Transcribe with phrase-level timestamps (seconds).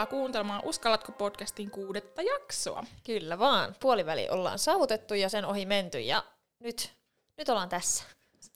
[0.00, 2.84] Tervetuloa kuuntelemaan Uskallatko podcastin kuudetta jaksoa.
[3.04, 3.76] Kyllä vaan.
[3.80, 6.24] Puoliväli ollaan saavutettu ja sen ohi menty ja
[6.60, 6.92] nyt,
[7.36, 8.04] nyt ollaan tässä.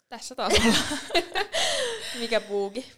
[0.08, 1.04] Tässä taas ollaan.
[2.20, 2.92] Mikä puuki?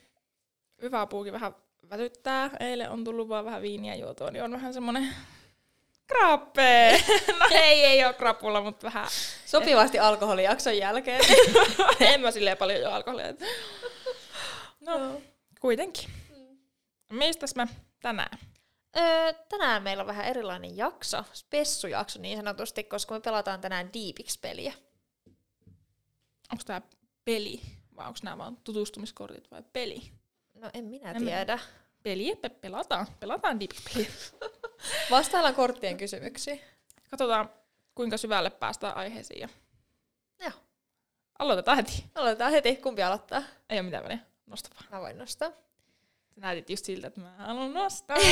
[0.82, 1.54] Hyvä puuki vähän
[1.90, 2.51] väsyttää.
[2.60, 5.15] Eilen on tullut vaan vähän viiniä juotua, niin on vähän semmonen
[6.06, 7.02] krappe.
[7.40, 9.06] No ei, ei ole krapulla, mutta vähän.
[9.46, 11.20] Sopivasti alkoholijakson jälkeen.
[12.01, 13.34] en mä silleen paljon jo alkoholia.
[14.80, 15.20] No,
[15.60, 16.10] kuitenkin.
[17.10, 17.68] Mistäs me
[18.06, 18.38] tänään?
[18.96, 24.73] Öö, tänään meillä on vähän erilainen jakso, spessujakso niin sanotusti, koska me pelataan tänään Deepix-peliä.
[26.52, 26.82] Onko tämä
[27.24, 27.60] peli
[27.96, 30.13] vai onko nämä vaan tutustumiskortit vai peli?
[30.54, 31.59] No en minä En tiedä.
[32.02, 33.07] Peli, pe- pelataan.
[33.21, 34.10] Pelataan Deepix-peliä.
[35.10, 36.60] Vastaillaan korttien kysymyksiin.
[37.10, 37.51] Katsotaan,
[37.95, 39.41] kuinka syvälle päästään aiheisiin.
[39.41, 39.48] Ja
[40.41, 40.52] Joo.
[41.38, 42.04] aloitetaan heti.
[42.15, 42.76] Aloitetaan heti.
[42.76, 43.43] Kumpi aloittaa?
[43.70, 44.18] Ei ole mitään väliä.
[44.46, 44.87] Nosta vaan.
[44.91, 45.65] Mä voin nostaa.
[46.37, 48.16] Sä näytit just siltä, että mä haluan nostaa.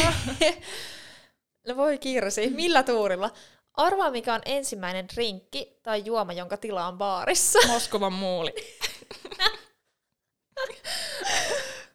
[1.69, 2.51] No voi kirsi.
[2.51, 3.31] Millä tuurilla?
[3.75, 7.59] Arvaa, mikä on ensimmäinen drinkki tai juoma, jonka tilaan baarissa.
[7.73, 8.55] Moskovan muuli.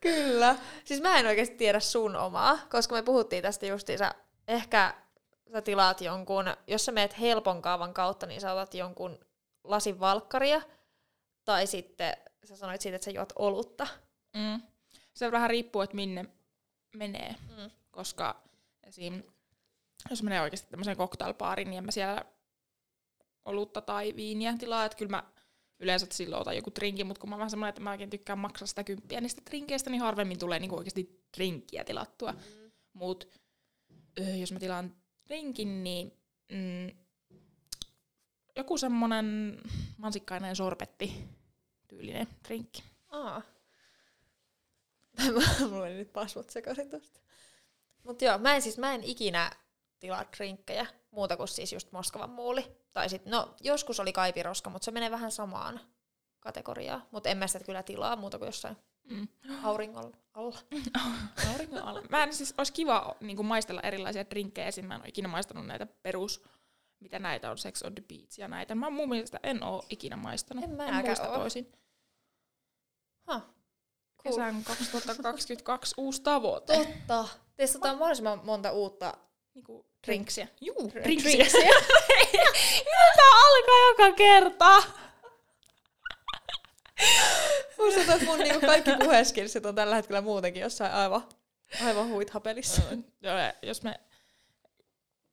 [0.01, 0.55] Kyllä.
[0.85, 4.15] Siis mä en oikeasti tiedä sun omaa, koska me puhuttiin tästä justiinsa.
[4.47, 4.93] Ehkä
[5.51, 9.19] sä tilaat jonkun, jos sä meet helpon kaavan kautta, niin sä otat jonkun
[9.63, 10.61] lasin valkkaria.
[11.45, 13.87] Tai sitten sä sanoit siitä, että sä juot olutta.
[14.35, 14.61] Mm.
[15.19, 16.25] Se vähän riippuu, että minne
[16.95, 17.35] menee.
[17.57, 17.71] Mm.
[17.91, 18.43] Koska
[18.83, 19.23] esim.
[20.09, 22.25] jos menee oikeasti tämmöiseen cocktailbaariin, niin en mä siellä
[23.45, 24.85] olutta tai viiniä tilaa.
[24.85, 25.23] Että kyllä mä
[25.79, 28.39] yleensä silloin otan joku drinkin, mutta kun mä oon vähän semmoinen, että mä oikein tykkään
[28.39, 32.31] maksaa sitä kymppiä niistä drinkeistä, niin harvemmin tulee niinku oikeasti drinkkiä tilattua.
[32.31, 32.71] Mm.
[32.93, 33.39] Mut
[34.19, 34.95] öö, jos mä tilaan
[35.27, 36.11] drinkin, niin
[36.51, 36.97] mm,
[38.55, 39.57] joku semmonen
[39.97, 41.27] mansikkainen sorbetti
[41.87, 42.83] tyylinen drinkki.
[43.09, 43.41] Aa.
[45.69, 47.19] Mulla oli nyt pasvot sekaisin tosta.
[48.03, 49.51] Mut joo, mä en siis, mä en ikinä
[49.99, 52.77] tilaa drinkkejä, muuta kuin siis just Moskovan muuli.
[52.93, 55.79] Tai sit, no joskus oli kaipiroska, mutta se menee vähän samaan
[56.39, 57.03] kategoriaan.
[57.11, 58.77] Mutta en mä sitä kyllä tilaa muuta kuin jossain
[59.09, 59.27] Mm.
[59.63, 60.57] auringon alla.
[61.51, 62.01] Auringon alla.
[62.09, 64.67] Mä en siis, olisi kiva niin maistella erilaisia drinkkejä.
[64.67, 64.85] Esim.
[64.85, 66.43] mä en ole ikinä maistanut näitä perus,
[66.99, 68.75] mitä näitä on, Sex on the Beach ja näitä.
[68.75, 70.63] Mä mun mielestä en oo ikinä maistanut.
[70.63, 71.71] En mä en muista toisin.
[73.33, 73.41] Huh.
[74.23, 76.75] Kesän 2022 uusi tavoite.
[76.77, 77.27] Totta.
[77.55, 79.13] Testataan mahdollisimman monta uutta
[79.55, 80.47] Niinku drinksiä.
[80.61, 81.31] Juu, Dr- drinksiä.
[81.31, 81.61] drinksiä.
[83.15, 84.83] Tää alkaa joka kerta.
[87.77, 91.23] Musta tuntuu, että mun niinku kaikki puheskilsit on tällä hetkellä muutenkin jossain aivan,
[91.85, 92.09] aivan.
[93.21, 93.99] Joo, ja jos me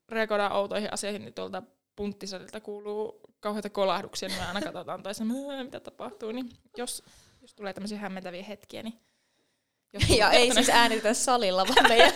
[0.09, 1.63] reagoidaan outoihin asioihin, niin tuolta
[1.97, 5.27] punttisalilta kuuluu kauheita kolahduksia, niin me aina katsotaan toisen,
[5.65, 6.33] mitä tapahtuu.
[6.33, 7.03] Niin jos,
[7.47, 9.01] jos tulee tämmöisiä hämmentäviä hetkiä, niin...
[9.93, 12.13] Jos Ja ei siis äänitetä salilla, vaan meidän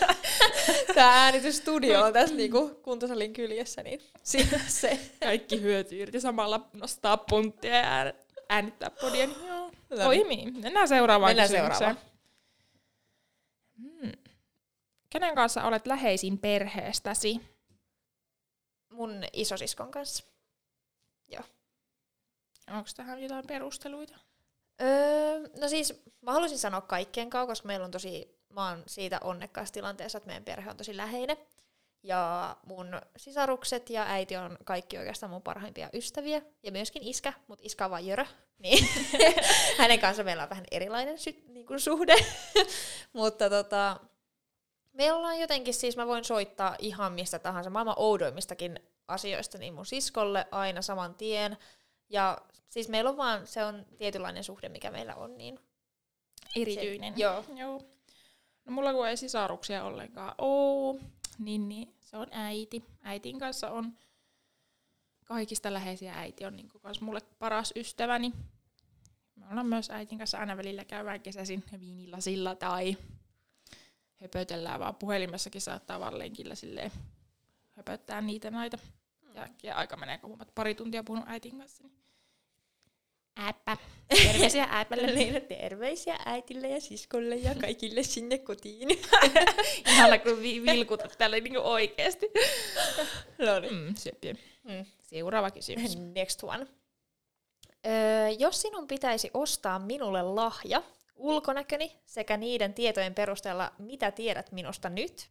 [0.94, 5.00] tämä äänitysstudio on tässä niinku kuntosalin kyljessä, niin siinä se.
[5.20, 8.14] Kaikki hyötyy irti samalla nostaa punttia ja ään-
[8.48, 9.26] äänittää podia.
[9.26, 10.50] Niin joo, toimii.
[10.50, 11.98] Mennään seuraavaan Mennään seuraavaan.
[13.78, 14.12] Hmm.
[15.10, 17.40] Kenen kanssa olet läheisin perheestäsi?
[18.92, 20.24] Mun isosiskon kanssa.
[22.70, 24.29] Onko tähän jotain perusteluita?
[24.82, 29.18] Öö, no siis mä haluaisin sanoa kaikkien kanssa, koska meillä on tosi, mä oon siitä
[29.24, 31.36] onnekkaassa tilanteessa, että meidän perhe on tosi läheinen.
[32.02, 36.42] Ja mun sisarukset ja äiti on kaikki oikeastaan mun parhaimpia ystäviä.
[36.62, 38.24] Ja myöskin iskä, mutta iskä on vaan Jörö.
[38.58, 38.88] Niin
[39.78, 42.14] hänen kanssa meillä on vähän erilainen sy- niin kuin suhde.
[43.12, 44.00] mutta tota,
[44.92, 49.86] me ollaan jotenkin, siis mä voin soittaa ihan mistä tahansa, maailman oudoimmistakin asioista niin mun
[49.86, 51.56] siskolle aina saman tien.
[52.08, 52.38] Ja
[52.70, 55.60] siis meillä on vaan, se on tietynlainen suhde, mikä meillä on, niin
[56.56, 57.14] Erityinen.
[57.14, 57.44] Se, joo.
[57.56, 57.82] Joo.
[58.64, 60.98] No mulla kun ei sisaruksia ollenkaan oo,
[61.38, 62.84] niin, niin se on äiti.
[63.02, 63.92] Äitin kanssa on
[65.24, 68.32] kaikista läheisiä äiti on niin kans mulle paras ystäväni.
[69.36, 72.96] Me ollaan myös äitin kanssa aina välillä käydään kesäisin viinilasilla tai
[74.20, 76.92] höpötellään vaan puhelimessakin saattaa vaan lenkillä silleen
[77.70, 78.78] höpöttää niitä näitä.
[79.34, 81.84] Ja, ja aika menee, kun pari tuntia puhunut äitin kanssa.
[81.84, 81.99] Niin.
[83.48, 83.76] Äppä.
[84.22, 85.06] Terveisiä äppälle.
[85.06, 88.88] niin, terveisiä äitille ja siskolle ja kaikille sinne kotiin.
[89.88, 92.26] Ihana, kun vi- vilkutat tälle niin oikeesti.
[93.38, 93.74] no niin.
[93.74, 94.32] Mm, seppi.
[94.64, 94.84] Mm.
[95.02, 95.96] Seuraava kysymys.
[95.98, 96.66] Next one.
[97.86, 100.82] Öö, jos sinun pitäisi ostaa minulle lahja,
[101.16, 105.30] ulkonäköni sekä niiden tietojen perusteella, mitä tiedät minusta nyt,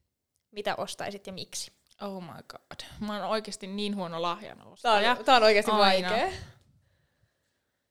[0.51, 1.71] mitä ostaisit ja miksi?
[2.01, 2.79] Oh my god.
[2.99, 5.11] Mä oon oikeesti niin huono lahjan Tää ostaja.
[5.11, 6.09] on, tää on oikeasti Aina.
[6.09, 6.29] vaikea.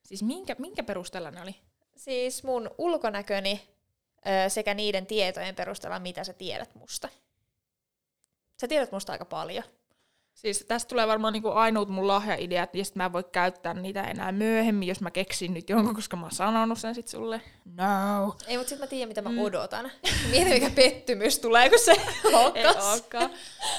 [0.08, 1.54] Siis minkä, minkä perusteella ne oli?
[1.96, 3.68] Siis mun ulkonäköni
[4.26, 7.08] öö, sekä niiden tietojen perusteella, mitä sä tiedät musta.
[8.60, 9.64] Sä tiedät musta aika paljon.
[10.34, 14.02] Siis tästä tulee varmaan niinku ainut mun lahjaideat, ja sit mä en voi käyttää niitä
[14.02, 17.40] enää myöhemmin, jos mä keksin nyt jonkun, koska mä oon sanonut sen sit sulle.
[17.64, 18.36] No.
[18.46, 19.38] Ei, mutta sit mä tiedän, mitä mä mm.
[19.38, 19.90] odotan.
[20.30, 21.94] Mieti, mikä pettymys tulee, kun se
[22.36, 23.30] olekaan.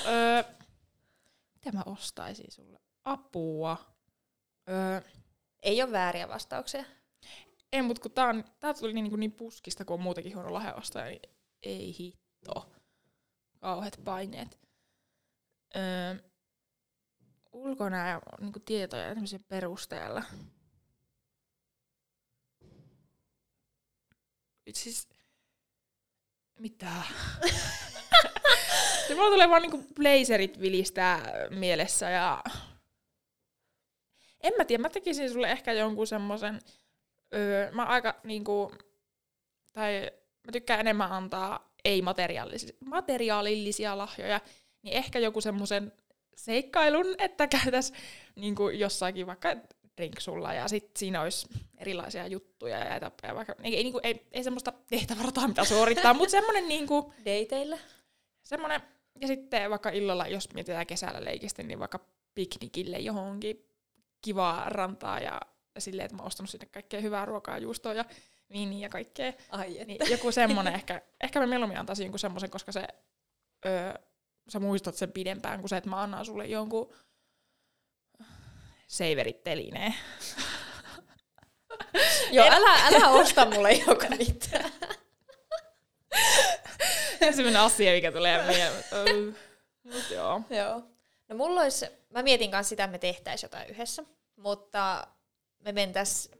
[0.07, 0.43] öö,
[1.55, 2.79] mitä mä ostaisin sulle?
[3.05, 3.77] Apua.
[4.69, 5.01] Öö,
[5.63, 6.83] Ei ole vääriä vastauksia.
[7.71, 10.53] ei, mut kun tää, on, tää tuli niin, niin, niin puskista, kun on muutenkin huono
[10.53, 11.21] lahjaostaja, niin
[11.63, 12.71] ei hitto.
[13.59, 14.59] Kauheat paineet.
[15.75, 16.15] Öö,
[17.51, 20.23] ulkonäö niin tietoja tämmöisen perusteella.
[24.73, 25.07] Siis,
[26.59, 26.91] mitä?
[29.07, 32.43] Se mulla tulee vaan niinku blazerit vilistää mielessä ja...
[34.43, 36.59] En mä tiedä, mä tekisin sulle ehkä jonkun semmosen...
[37.35, 38.71] Öö, mä aika niinku...
[39.73, 40.11] Tai
[40.47, 44.41] mä tykkään enemmän antaa ei-materiaalisia materiaalillisia lahjoja,
[44.81, 45.91] niin ehkä joku semmoisen
[46.35, 47.93] seikkailun, että käytäs
[48.35, 49.55] niinku jossakin vaikka
[49.97, 51.47] drinksulla ja sit siinä olisi
[51.77, 53.35] erilaisia juttuja ja etappeja.
[53.35, 57.79] Vaikka, ei, ei, niinku, ei, ei semmoista tehtävärataa, mitä suorittaa, mutta semmoinen niinku, Dateille?
[58.43, 58.81] semmoinen,
[59.21, 61.99] ja sitten vaikka illalla, jos mietitään kesällä leikistä, niin vaikka
[62.35, 63.68] piknikille johonkin
[64.21, 65.41] kivaa rantaa ja
[65.77, 68.05] silleen, että mä oon ostanut sinne kaikkea hyvää ruokaa, juustoa ja
[68.51, 69.33] viiniä ja kaikkea.
[69.49, 72.87] Ai Niin joku semmonen ehkä, ehkä mä mieluummin antaisin jonkun semmoisen, koska se,
[73.65, 73.93] öö,
[74.49, 76.93] sä muistat sen pidempään kuin se, että mä annan sulle jonkun
[78.87, 79.95] seiverittelineen.
[82.31, 84.71] Joo, älä, älä osta mulle joka mitään.
[87.21, 89.35] Ensimmäinen asia, mikä tulee mieleen.
[89.83, 90.41] Mut joo.
[90.49, 90.83] Joo.
[91.29, 94.03] No mulla olisi, mä mietin kanssa sitä, että me tehtäisiin jotain yhdessä,
[94.35, 95.07] mutta
[95.59, 96.31] me mentäis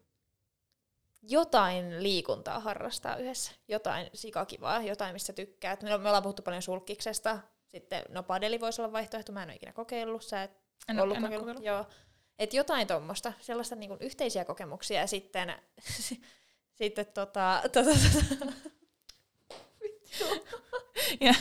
[1.21, 3.51] jotain liikuntaa harrastaa yhdessä.
[3.67, 5.83] Jotain sikakivaa, jotain, mistä tykkäät.
[5.83, 7.39] Me, me ollaan puhuttu paljon sulkiksesta.
[7.65, 10.23] Sitten, no padeli voisi olla vaihtoehto, mä en ole ikinä kokeillut.
[10.23, 10.51] Sä et
[10.87, 11.47] En ollut en kokeillut.
[11.47, 11.65] kokeillut.
[11.65, 11.85] Joo.
[12.39, 15.53] Et jotain tuommoista, sellaista niinku yhteisiä kokemuksia ja sitten,
[16.79, 18.53] sitten tota, tota, tota,
[21.25, 21.33] Ja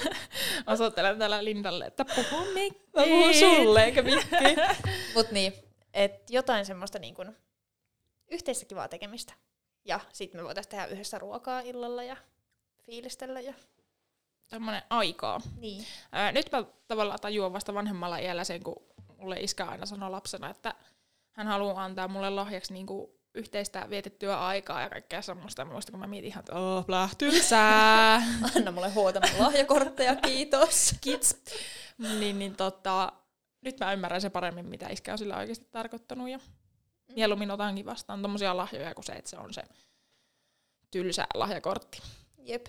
[0.66, 2.90] osoittelen täällä Lindalle, että puhu mikki.
[2.96, 4.37] Mä puhun sulle, eikä mikki.
[5.14, 5.52] Mut niin,
[5.94, 7.37] et jotain semmoista niin kun
[8.31, 9.32] yhteistä kivaa tekemistä.
[9.84, 12.16] Ja sitten me voitaisiin tehdä yhdessä ruokaa illalla ja
[12.82, 13.40] fiilistellä.
[13.40, 13.55] Ja...
[14.46, 15.40] Semmoinen aikaa.
[15.56, 15.87] Niin.
[16.12, 18.82] Ää, nyt mä tavallaan tajuan vasta vanhemmalla iällä sen, kun
[19.16, 20.75] mulle iskä aina sanoi lapsena, että
[21.32, 25.64] hän haluaa antaa mulle lahjaksi niinku yhteistä vietettyä aikaa ja kaikkea semmoista.
[25.64, 28.22] Mä muistan, kun mä mietin ihan, että oh, lähtylsää.
[28.56, 30.94] Anna mulle huolta mun lahjakortteja, kiitos.
[31.00, 31.36] Kids.
[31.98, 33.12] niin, niin tota,
[33.60, 36.28] nyt mä ymmärrän se paremmin, mitä iskä on sillä oikeasti tarkoittanut.
[36.28, 36.38] Ja
[37.16, 39.62] mieluummin otankin vastaan tommosia lahjoja kuin se, että se on se
[40.90, 42.02] tylsä lahjakortti.
[42.38, 42.66] Jep.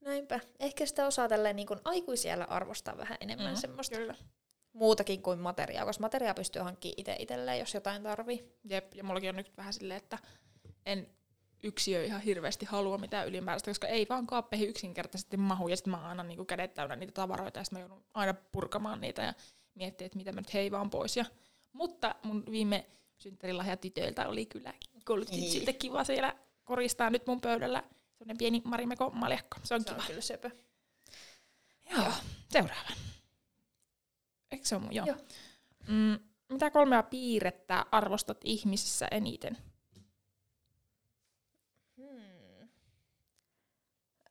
[0.00, 0.40] Näinpä.
[0.60, 4.14] Ehkä sitä osaa tälleen niin aikuisiellä arvostaa vähän enemmän mm, semmoista Kyllä.
[4.80, 8.52] Muutakin kuin materiaa, koska materiaa pystyy hankkimaan itse itselleen, jos jotain tarvii.
[8.64, 10.18] Jep, ja mullakin on nyt vähän silleen, että
[10.86, 11.06] en
[11.62, 16.08] yksiö ihan hirveästi halua mitään ylimääräistä, koska ei vaan kaappeihin yksinkertaisesti mahu, ja sitten mä
[16.10, 19.34] annan niinku kädet täynnä niitä tavaroita, ja sitten mä joudun aina purkamaan niitä ja
[19.74, 21.16] miettiä, että mitä mä nyt heivaan pois.
[21.16, 21.24] Ja,
[21.72, 22.86] mutta mun viime
[23.18, 27.82] synttärilahja tytöiltä oli kyllä Goldkitsiltä kiva siellä koristaa nyt mun pöydällä
[28.18, 29.56] semmonen pieni Marimekon maljakko.
[29.62, 30.06] Se on Se on kiva.
[30.06, 30.50] kyllä söpö.
[31.90, 32.12] Joo.
[32.48, 32.90] Seuraava.
[34.50, 34.94] Eikö se ole mun?
[34.94, 35.06] Joo.
[35.06, 35.16] Joo.
[35.88, 39.58] Mm, mitä kolmea piirrettä arvostat ihmisissä eniten?
[41.96, 42.68] Hmm.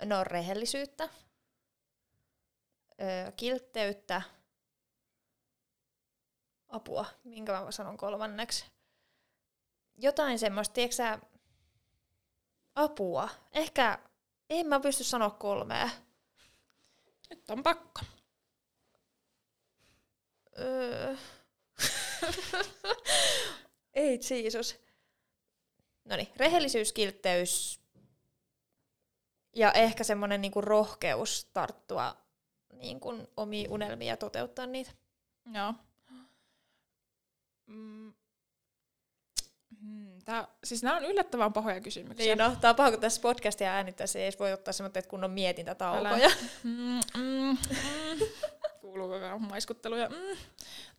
[0.06, 1.10] No rehellisyyttä,
[3.02, 4.22] öö, kiltteyttä,
[6.68, 8.66] apua, minkä mä sanon kolmanneksi.
[9.98, 11.28] Jotain semmoista, tiedätkö
[12.76, 13.30] apua.
[13.52, 14.00] Ehkä,
[14.50, 15.90] en mä pysty sanoa kolmea.
[17.30, 18.02] Nyt on pakko.
[20.60, 21.16] Öö.
[23.94, 24.80] Ei Jeesus.
[26.06, 27.80] No niin, rehellisyys, kiltteys
[29.56, 32.18] ja ehkä semmoinen niinku rohkeus tarttua
[32.74, 34.92] niinku omiin unelmiin ja toteuttaa niitä.
[35.54, 35.74] Joo.
[37.66, 38.14] Mm.
[39.82, 42.36] Mm, Tää, siis nämä on yllättävän pahoja kysymyksiä.
[42.36, 45.10] Niin no, tää on paha, kun tässä podcastia äänittäessä ei edes voi ottaa semmoista, että
[45.10, 46.30] kun on mietintätaukoja.
[46.64, 47.58] Mm, mm, mm.
[48.90, 50.10] Kuuluuko vähän maiskutteluja?
[50.10, 50.38] Mm.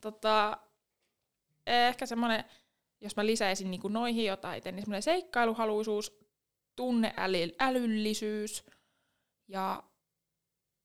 [0.00, 0.59] Tota,
[1.66, 2.44] ehkä semmoinen,
[3.00, 6.20] jos mä lisäisin niinku noihin jotain niin semmoinen seikkailuhaluisuus,
[6.76, 8.64] tunneälyllisyys
[9.49, 9.82] ja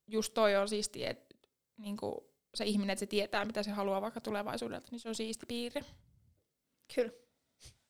[0.08, 1.36] just toi on siisti, että
[1.78, 5.46] niinku se ihminen, että se tietää, mitä se haluaa vaikka tulevaisuudelta, niin se on siisti
[5.46, 5.86] piirre.
[6.96, 7.12] Kyllä.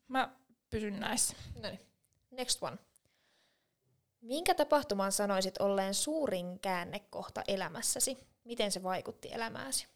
[0.07, 0.36] Mä
[0.69, 1.36] pysyn näissä.
[1.62, 1.79] No niin.
[2.31, 2.77] Next one.
[4.22, 8.17] Minkä tapahtuman sanoisit olleen suurin käännekohta elämässäsi?
[8.46, 9.88] Miten se vaikutti elämääsi?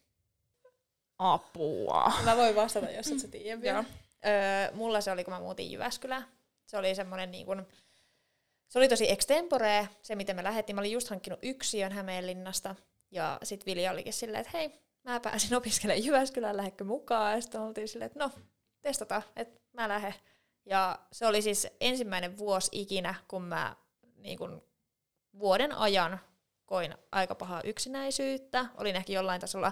[1.17, 2.13] Apua.
[2.25, 3.83] Mä voin vastata, jos et sä tiedä Joo.
[4.25, 6.25] Öö, mulla se oli, kun mä muutin Jyväskylään.
[6.65, 7.65] Se oli semmoinen niin kuin,
[8.67, 10.75] se oli tosi extempore, se miten me lähdettiin.
[10.75, 12.75] Mä olin just hankkinut yksiön Hämeenlinnasta.
[13.11, 14.71] Ja sit Vilja olikin silleen, että hei,
[15.03, 17.33] mä pääsin opiskelemaan Jyväskylään, lähdekö mukaan?
[17.33, 18.31] Ja sitten oltiin silleen, että no,
[18.81, 20.13] testataan, että mä lähden.
[20.65, 23.75] Ja se oli siis ensimmäinen vuosi ikinä, kun mä
[24.15, 24.63] niin kun,
[25.39, 26.19] vuoden ajan
[26.69, 28.65] koin aika pahaa yksinäisyyttä.
[28.77, 29.71] Olin ehkä jollain tasolla,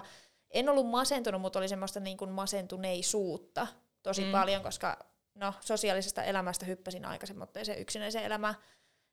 [0.50, 3.66] en ollut masentunut, mutta oli semmoista niin kuin masentuneisuutta
[4.02, 4.32] tosi Mm.
[4.32, 4.98] paljon, koska
[5.34, 8.54] no, sosiaalisesta elämästä hyppäsin aikaisemmoitteeseen yksinäiseen elämään.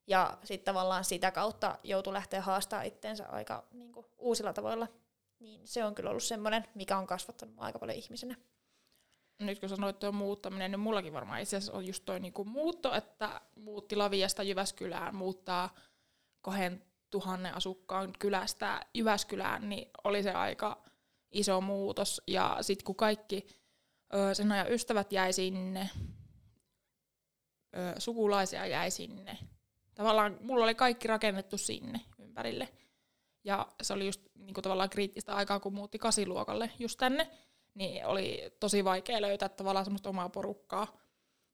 [0.07, 4.87] Ja sitten tavallaan sitä kautta joutui lähteä haastaa itteensä aika niin kuin, uusilla tavoilla.
[5.39, 8.35] Niin se on kyllä ollut semmoinen, mikä on kasvattanut aika paljon ihmisenä.
[9.39, 12.95] Nyt kun sanoit tuo muuttaminen, niin mullakin varmaan itse asiassa on just toi niinku muutto,
[12.95, 15.75] että muutti Laviasta Jyväskylään, muuttaa
[16.41, 20.83] kahden tuhannen asukkaan kylästä Jyväskylään, niin oli se aika
[21.31, 22.21] iso muutos.
[22.27, 23.47] Ja sitten kun kaikki
[24.13, 25.89] ö, sen ajan ystävät jäi sinne,
[27.75, 29.38] ö, sukulaisia jäi sinne,
[29.95, 32.69] tavallaan mulla oli kaikki rakennettu sinne ympärille.
[33.43, 37.31] Ja se oli just niinku tavallaan kriittistä aikaa, kun muutti kasiluokalle just tänne,
[37.74, 40.88] niin oli tosi vaikea löytää tavallaan semmoista omaa porukkaa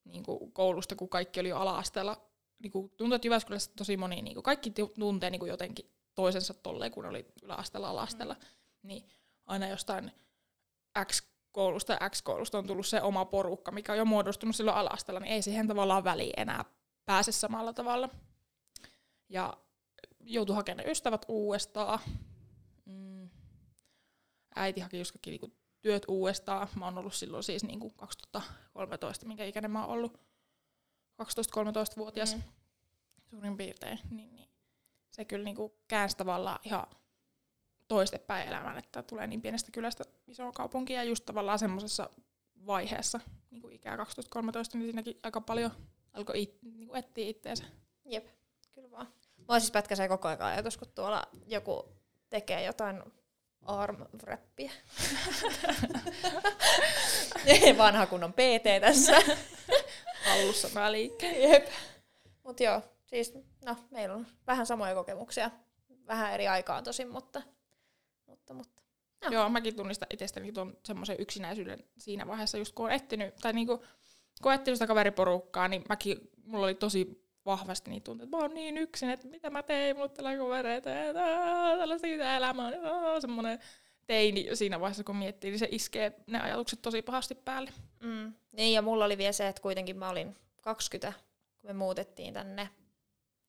[0.03, 2.30] niin kuin koulusta, kun kaikki oli jo ala-asteella.
[2.61, 5.91] Niin kuin tuntuu, että Jyväskylässä tosi moni, niin kuin kaikki tu- tuntee niin kuin jotenkin
[6.15, 8.33] toisensa tolleen, kun oli yläasteella, ala-asteella.
[8.33, 8.39] Mm.
[8.83, 9.09] Niin
[9.45, 10.11] aina jostain
[11.05, 15.33] X-koulusta ja X-koulusta on tullut se oma porukka, mikä on jo muodostunut silloin ala-asteella, niin
[15.33, 16.65] ei siihen tavallaan väliin enää
[17.05, 18.09] pääse samalla tavalla.
[19.29, 19.57] Ja
[20.19, 21.99] joutui hakemaan ystävät uudestaan.
[22.85, 23.29] Mm.
[24.55, 25.51] Äiti haki niinku
[25.81, 26.67] työt uudestaan.
[26.75, 30.30] Mä oon ollut silloin siis niinku 2013, minkä ikäinen mä oon ollut.
[31.21, 32.41] 12-13-vuotias Mm.
[33.29, 33.99] suurin piirtein.
[34.09, 34.49] Niin, niin.
[35.11, 36.85] Se kyllä niinku käänsi tavallaan ihan
[37.87, 42.09] toistepäin elämän, että tulee niin pienestä kylästä isoon kaupunkiin ja just tavallaan semmoisessa
[42.65, 43.19] vaiheessa,
[43.51, 43.99] niin kuin ikää 12-13,
[44.73, 45.71] niin siinäkin aika paljon
[46.13, 47.63] alkoi it, niin kuin etsiä itteensä.
[48.05, 48.27] Jep,
[48.71, 49.07] kyllä vaan.
[49.49, 51.89] Mä siis pätkäsee koko ajan ajatus, kun tuolla joku
[52.29, 53.03] tekee jotain
[53.61, 54.71] arm-räppiä.
[57.77, 59.13] Vanha kunnon PT tässä.
[60.25, 61.51] Hallussa mä liikkeen.
[61.51, 61.67] Jep.
[62.43, 63.33] Mut joo, siis
[63.65, 65.51] no, meillä on vähän samoja kokemuksia.
[66.07, 67.41] Vähän eri aikaan tosin, mutta,
[68.25, 68.81] mutta, mutta.
[69.21, 69.33] Joo.
[69.33, 73.77] Joo, mäkin tunnistan itsestäni tuon semmoisen yksinäisyyden siinä vaiheessa, just kun on etsinyt, tai niinku,
[74.41, 78.41] kun on etsinyt sitä kaveriporukkaa, niin mäkin, mulla oli tosi vahvasti niitä tunteita, että mä
[78.41, 80.89] oon niin yksin, että mitä mä tein, mulla tällä kavereita,
[81.79, 82.71] tällaista elämää
[83.19, 83.59] semmoinen
[84.11, 87.71] teini siinä vaiheessa, kun miettii, niin se iskee ne ajatukset tosi pahasti päälle.
[87.99, 88.33] Mm.
[88.51, 91.13] Niin, ja mulla oli vielä se, että kuitenkin mä olin 20,
[91.61, 92.69] kun me muutettiin tänne.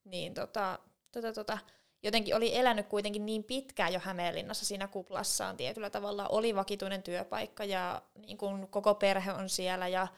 [0.04, 0.78] Niin tota,
[1.12, 1.59] tota, tota,
[2.02, 6.28] jotenkin oli elänyt kuitenkin niin pitkään jo Hämeenlinnassa siinä kuplassaan tietyllä tavalla.
[6.28, 10.09] Oli vakituinen työpaikka ja niin kun koko perhe on siellä ja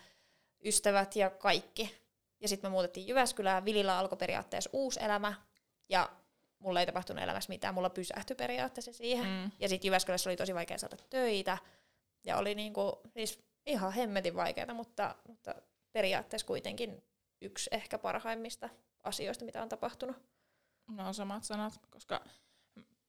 [0.65, 1.95] ystävät ja kaikki.
[2.41, 3.65] Ja sitten me muutettiin Jyväskylään.
[3.65, 5.35] Vilillä alkoi periaatteessa uusi elämä
[5.89, 6.09] ja
[6.65, 7.75] mulla ei tapahtunut elämässä mitään.
[7.75, 9.27] Mulla pysähtyi periaatteessa siihen.
[9.27, 9.51] Mm.
[9.61, 11.59] Ja sitten Jyväskylässä oli tosi vaikea saada töitä.
[12.25, 15.55] Ja oli niinku, siis ihan hemmetin vaikeaa, mutta, mutta
[15.93, 17.03] periaatteessa kuitenkin
[17.41, 18.69] yksi ehkä parhaimmista
[19.03, 20.17] asioista, mitä on tapahtunut.
[20.91, 22.25] No samat sanat, koska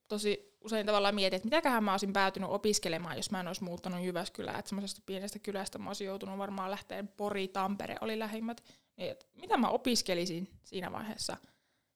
[0.07, 4.05] tosi usein tavallaan mietin, että mitäköhän mä olisin päätynyt opiskelemaan, jos mä en olisi muuttanut
[4.05, 4.59] Jyväskylään.
[4.59, 8.63] Että semmoisesta pienestä kylästä mä olisin joutunut varmaan lähteä Pori, Tampere oli lähimmät.
[8.97, 11.38] Niin, mitä mä opiskelisin siinä vaiheessa?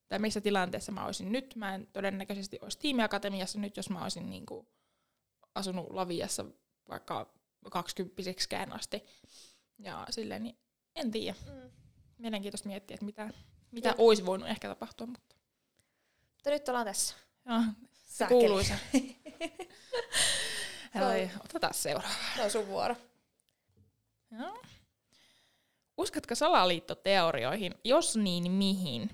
[0.09, 1.55] Tai missä tilanteessa mä olisin nyt?
[1.55, 4.67] Mä en todennäköisesti olisi tiimiakatemiassa nyt, jos mä olisin niin kuin
[5.55, 6.45] asunut Laviassa
[6.89, 7.33] vaikka
[7.71, 9.03] kaksikymppiseksikään asti.
[9.79, 10.57] Ja silleen, niin
[10.95, 11.35] en tiedä.
[11.45, 11.71] Mm.
[12.17, 13.29] Mielenkiintoista miettiä, että mitä,
[13.71, 13.99] mitä Jep.
[13.99, 15.35] olisi voinut ehkä tapahtua, mutta
[16.35, 17.15] Mutta nyt ollaan tässä.
[17.45, 17.61] joo,
[17.93, 18.73] se kuuluisa.
[20.95, 22.15] Hei, otetaan seuraava.
[22.35, 22.95] Se on sun vuoro.
[24.31, 24.61] Joo.
[25.97, 27.75] Uskotko salaliittoteorioihin?
[27.83, 29.09] Jos niin, mihin?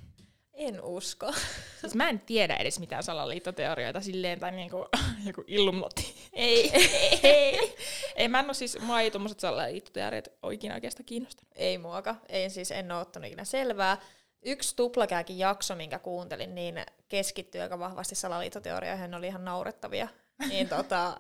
[0.56, 1.34] En usko.
[1.82, 4.86] Siis mä en tiedä edes mitään salaliittoteorioita silleen, tai niinku,
[5.28, 6.16] joku Illuminati.
[6.34, 7.76] Ei, ei, ei.
[8.16, 8.28] ei.
[8.28, 11.54] mä en oo siis, mua ei tommoset salaliittoteoriat oikein oikeastaan kiinnostanut.
[11.56, 12.16] Ei muoka.
[12.30, 13.98] Ei siis, en ole ottanut ikinä selvää.
[14.46, 20.08] Yksi tuplakääkin jakso, minkä kuuntelin, niin keskittyi aika vahvasti salaliittoteorioihin, ne oli ihan naurettavia.
[20.50, 21.20] Niin tota,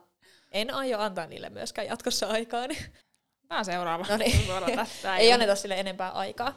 [0.51, 2.67] en aio antaa niille myöskään jatkossa aikaa.
[2.67, 2.85] Niin
[3.47, 4.05] Tää on seuraava.
[4.09, 4.41] No niin.
[5.17, 6.53] Ei anneta sille enempää aikaa.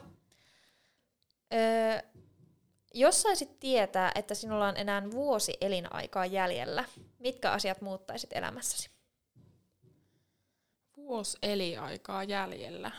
[1.53, 2.01] Öö,
[2.93, 6.85] jos saisit tietää, että sinulla on enää vuosi elinaikaa jäljellä,
[7.19, 8.89] mitkä asiat muuttaisit elämässäsi?
[10.97, 12.91] Vuosi eliaikaa jäljellä.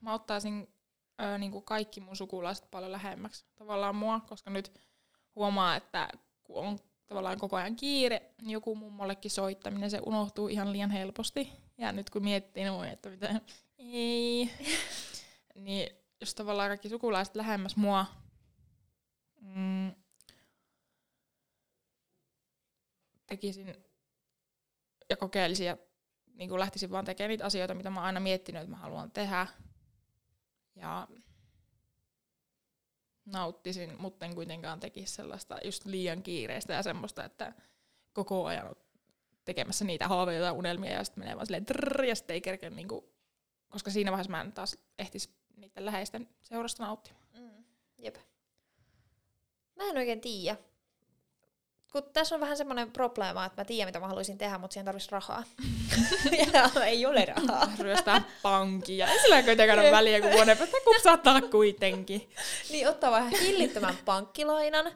[0.00, 0.68] Mä ottaisin
[1.22, 4.72] ö, niin kuin kaikki mun sukulaiset paljon lähemmäksi tavallaan mua, koska nyt
[5.34, 6.08] huomaa, että
[6.44, 11.52] kun on tavallaan koko ajan kiire, niin joku mummollekin soittaminen, se unohtuu ihan liian helposti.
[11.78, 13.40] Ja nyt kun miettii noin, että mitä,
[13.78, 14.50] ei,
[15.54, 18.06] niin jos tavallaan kaikki sukulaiset lähemmäs mua,
[19.40, 19.92] mm,
[23.26, 23.74] tekisin
[25.10, 25.76] ja kokeilisin ja
[26.34, 29.10] niin kuin lähtisin vaan tekemään niitä asioita, mitä mä oon aina miettinyt, että mä haluan
[29.10, 29.46] tehdä.
[30.76, 31.08] Ja
[33.26, 37.52] nauttisin, mutta en kuitenkaan tekisi sellaista just liian kiireistä ja semmoista, että
[38.12, 38.76] koko ajan
[39.44, 42.70] tekemässä niitä haaveita ja unelmia ja sitten menee vaan silleen trrr, ja sitten ei kerkeä
[42.70, 43.12] niinku,
[43.68, 47.24] koska siinä vaiheessa mä en taas ehtisi niiden läheisten seurasta nauttimaan.
[47.34, 47.64] Mm.
[47.98, 48.16] Jep.
[49.76, 50.56] Mä en oikein tiedä.
[51.92, 54.84] Kun tässä on vähän semmoinen probleema, että mä tiedän mitä mä haluaisin tehdä, mutta siihen
[54.84, 55.44] tarvitsisi rahaa.
[56.54, 57.72] ja ei ole rahaa.
[57.80, 59.06] Ryöstää pankkia.
[59.06, 62.30] Ei sillä kuitenkaan ole väliä, kun vuoden päästä kupsattaa kuitenkin.
[62.70, 64.92] niin ottaa vähän hillittömän pankkilainan,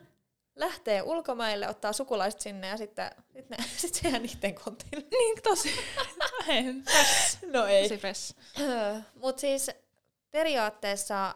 [0.57, 5.05] lähtee ulkomaille, ottaa sukulaiset sinne ja sitten sit ne, sit se jää niiden kontille.
[5.11, 5.75] Niin tosi.
[7.53, 7.89] No ei.
[7.89, 8.35] Tosi.
[9.15, 9.71] Mutta siis
[10.33, 11.35] periaatteessa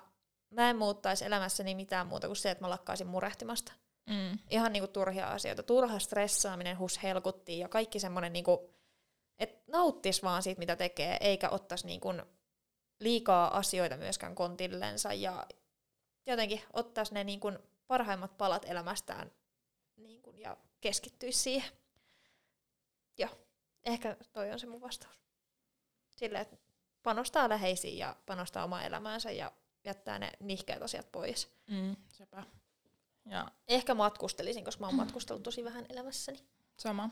[0.51, 3.73] mä en muuttaisi elämässäni mitään muuta kuin se, että mä lakkaisin murehtimasta.
[4.11, 4.39] Mm.
[4.51, 5.63] Ihan niinku turhia asioita.
[5.63, 8.75] Turha stressaaminen, hus helkuttiin ja kaikki semmoinen, niinku,
[9.39, 12.09] että nauttis vaan siitä, mitä tekee, eikä ottaisi niinku
[13.01, 15.47] liikaa asioita myöskään kontillensa ja
[16.27, 17.53] jotenkin ottaisi ne niinku
[17.87, 19.31] parhaimmat palat elämästään
[19.97, 21.71] niinku, ja keskittyisi siihen.
[23.19, 23.31] Joo,
[23.85, 25.21] ehkä toi on se mun vastaus.
[26.17, 26.57] Silleen, että
[27.07, 29.53] panostaa läheisiin ja panostaa omaan elämäänsä ja
[29.85, 31.49] jättää ne nihkeät asiat pois.
[31.71, 31.97] Mm.
[32.09, 32.43] Sepä.
[33.27, 36.39] Ja Ehkä matkustelisin, koska mä oon matkustellut tosi vähän elämässäni.
[36.77, 37.11] sama.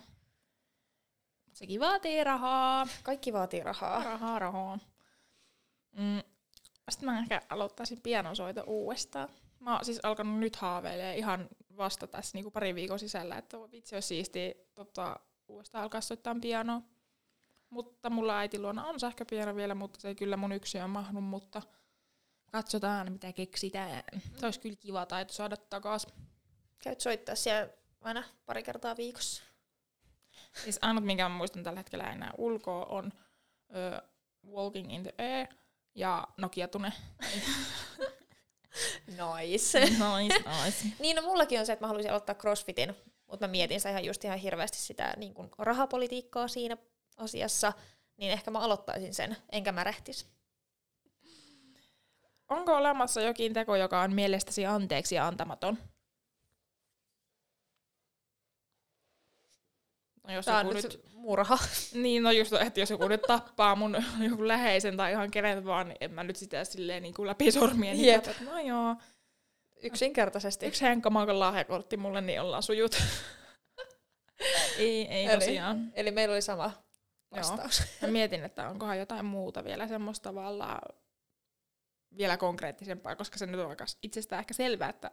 [1.52, 2.86] Sekin vaatii rahaa.
[3.02, 4.04] Kaikki vaatii rahaa.
[4.04, 4.78] Rahaa, rahaa.
[5.92, 6.22] Mm.
[6.90, 9.28] Sitten mä ehkä aloittaisin pianosoito uudestaan.
[9.60, 13.96] Mä oon siis alkanut nyt haaveilemaan ihan vasta tässä niinku pari viikon sisällä, että vitsi
[13.96, 16.82] olisi siistiä tota, uudestaan alkaa soittaa pianoa.
[17.74, 21.62] Mutta mulla äiti luona on sähköpiano vielä, mutta se ei kyllä mun yksiöön mahdu, mutta
[22.52, 24.02] katsotaan mitä keksitään.
[24.36, 26.12] Se olisi kyllä kiva taito saada takaisin.
[26.78, 29.42] Käyt soittaa siellä aina pari kertaa viikossa.
[30.64, 33.12] Siis ainut, minkä mä muistan tällä hetkellä enää ulkoa, on
[33.76, 34.02] ö,
[34.46, 35.46] Walking in the Air
[35.94, 36.92] ja Nokia Tune.
[39.06, 39.80] Nice.
[39.80, 40.88] nice, nice.
[41.02, 42.94] niin, no mullakin on se, että mä haluaisin aloittaa crossfitin,
[43.26, 46.76] mutta mä mietin sitä ihan just ihan hirveästi sitä niin kuin rahapolitiikkaa siinä
[47.16, 47.72] asiassa,
[48.16, 50.26] niin ehkä mä aloittaisin sen, enkä mä rähtis.
[52.48, 55.78] Onko olemassa jokin teko, joka on mielestäsi anteeksi antamaton?
[60.26, 61.58] No jos on joku nyt nyt, se murha.
[61.92, 63.96] niin no just, että jos joku nyt tappaa mun
[64.30, 67.52] joku läheisen tai ihan kenet vaan, niin en mä nyt sitä silleen niin kuin läpi
[67.52, 68.96] sormien niin että no joo,
[69.82, 70.66] Yksinkertaisesti.
[70.66, 72.96] yksi Henkka lahjakortti mulle, niin ollaan sujut.
[74.78, 75.92] ei, ei Eli- tosiaan.
[75.94, 76.83] Eli meillä oli sama
[77.34, 77.42] Joo.
[77.42, 77.82] vastaus.
[78.02, 80.94] Mä mietin, että onkohan jotain muuta vielä semmoista tavallaan
[82.16, 85.10] vielä konkreettisempaa, koska se nyt on aika itsestään ehkä selvää, että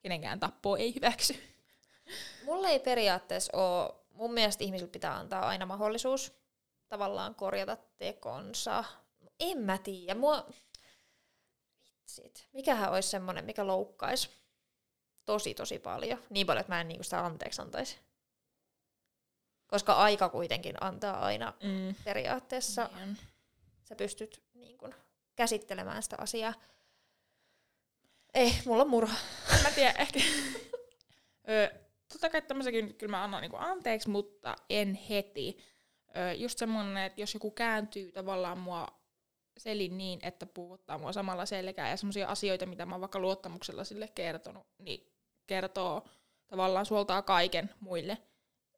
[0.00, 1.34] kenenkään tappoa ei hyväksy.
[2.46, 6.32] Mulla ei periaatteessa ole, mun mielestä ihmisille pitää antaa aina mahdollisuus
[6.88, 8.84] tavallaan korjata tekonsa.
[9.40, 10.46] En mä tiedä, mua...
[11.84, 12.48] Vitsit.
[12.52, 14.30] Mikähän olisi semmonen, mikä loukkaisi
[15.24, 16.18] tosi tosi paljon.
[16.30, 17.98] Niin paljon, että mä en niinku sitä anteeksi antaisi.
[19.74, 21.94] Koska aika kuitenkin antaa aina Mm.
[22.04, 22.90] periaatteessa.
[22.96, 23.18] Niin.
[23.84, 24.94] Sä pystyt niin kun,
[25.36, 26.54] käsittelemään sitä asiaa.
[28.34, 29.16] Ei, mulla on murha.
[29.56, 30.20] En mä tiedä, ehkä...
[31.50, 31.70] Ö,
[32.12, 35.58] totta kai tämmöisenkin kyllä mä annan niinku anteeksi, mutta en heti.
[36.16, 38.88] Ö, just semmoinen, että jos joku kääntyy tavallaan mua
[39.58, 43.84] selin niin, että puhuttaa mua samalla selkää ja semmoisia asioita, mitä mä oon vaikka luottamuksella
[43.84, 45.12] sille kertonut, niin
[45.46, 46.04] kertoo
[46.46, 48.18] tavallaan suoltaa kaiken muille,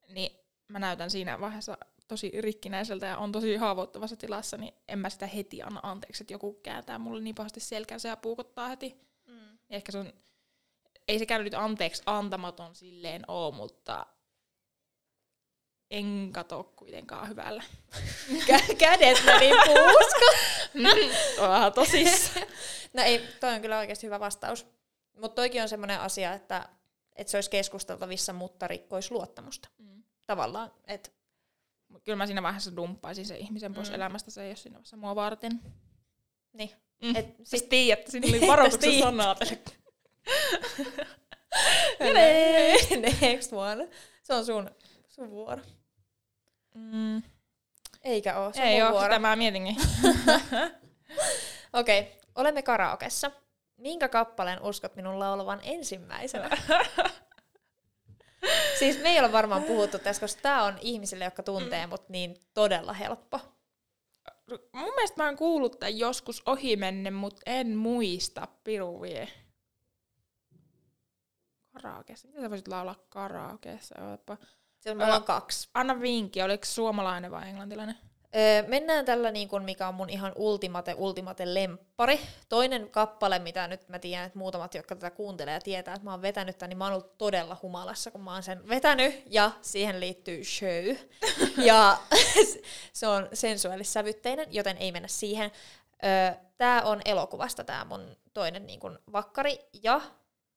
[0.09, 5.11] niin mä näytän siinä vaiheessa tosi rikkinäiseltä ja on tosi haavoittuvassa tilassa, niin en mä
[5.11, 8.97] sitä heti anna anteeksi, että joku kääntää mulle niin pahasti selkänsä ja puukottaa heti.
[9.27, 9.35] Mm.
[9.35, 10.13] Niin ehkä se on,
[11.09, 14.07] ei sekään nyt anteeksi antamaton silleen oo, mutta
[15.91, 17.63] en kato kuitenkaan hyvällä.
[18.49, 20.27] Kä- kädet meni puuska.
[21.49, 22.47] Vähän tosissaan.
[22.93, 24.67] No ei, toi on kyllä oikeasti hyvä vastaus.
[25.21, 26.69] Mutta toikin on semmoinen asia, että,
[27.17, 29.69] että se olisi keskusteltavissa, mutta rikkoisi luottamusta.
[29.79, 29.96] Mm.
[30.27, 31.11] Tavallaan, että
[32.05, 33.95] Kyllä mä siinä vaiheessa dumppaisin se ihmisen pois Mm.
[33.95, 35.61] elämästä, se ei ole siinä vaiheessa mua varten.
[36.53, 36.71] niin.
[37.03, 37.17] Mm.
[37.17, 39.05] Et, Siis sit, tiedätte, siinä oli varoituksen tiedät.
[39.09, 39.37] sanaa.
[43.21, 43.89] Next one.
[44.23, 44.71] Se on sun,
[45.09, 45.63] sun vuoro.
[46.75, 47.23] Mm.
[48.03, 49.05] Eikä oo, se Ei oo, vuoro.
[49.05, 49.77] sitä mä mietinkin.
[51.73, 52.13] Okei, okay.
[52.35, 53.31] olemme karaokessa.
[53.77, 56.51] Minkä kappaleen uskot minun laulavan ensimmäisenä?
[58.79, 61.91] Siis me ei ole varmaan puhuttu tästä, koska tämä on ihmisille, jotka tuntee mm.
[61.91, 63.41] mut niin todella helppo.
[64.73, 69.29] Mun mielestä mä oon kuullut tämän joskus ohimenne, mutta en muista piruvie.
[71.73, 72.29] Karaokeessa.
[72.29, 73.95] Mitä sä voisit laulaa karaokeessa?
[74.03, 74.37] Ootapa.
[74.81, 75.69] Se on, kaksi.
[75.75, 77.97] Anna vinkki, oliko suomalainen vai englantilainen?
[78.37, 82.21] Öö, mennään tällä, niin kun, mikä on mun ihan ultimate, ultimate lemppari.
[82.49, 86.11] Toinen kappale, mitä nyt mä tiedän, että muutamat, jotka tätä kuuntelee ja tietää, että mä
[86.11, 89.51] oon vetänyt tämän, niin mä oon ollut todella humalassa, kun mä oon sen vetänyt, ja
[89.63, 90.97] siihen liittyy show.
[91.69, 91.99] ja
[92.93, 95.51] se on sensuaalissävytteinen, joten ei mennä siihen.
[96.05, 100.01] Öö, tää on elokuvasta tää mun toinen niin kun, vakkari, ja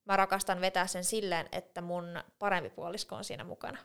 [0.04, 3.78] mä rakastan vetää sen silleen, että mun parempi puolisko on siinä mukana.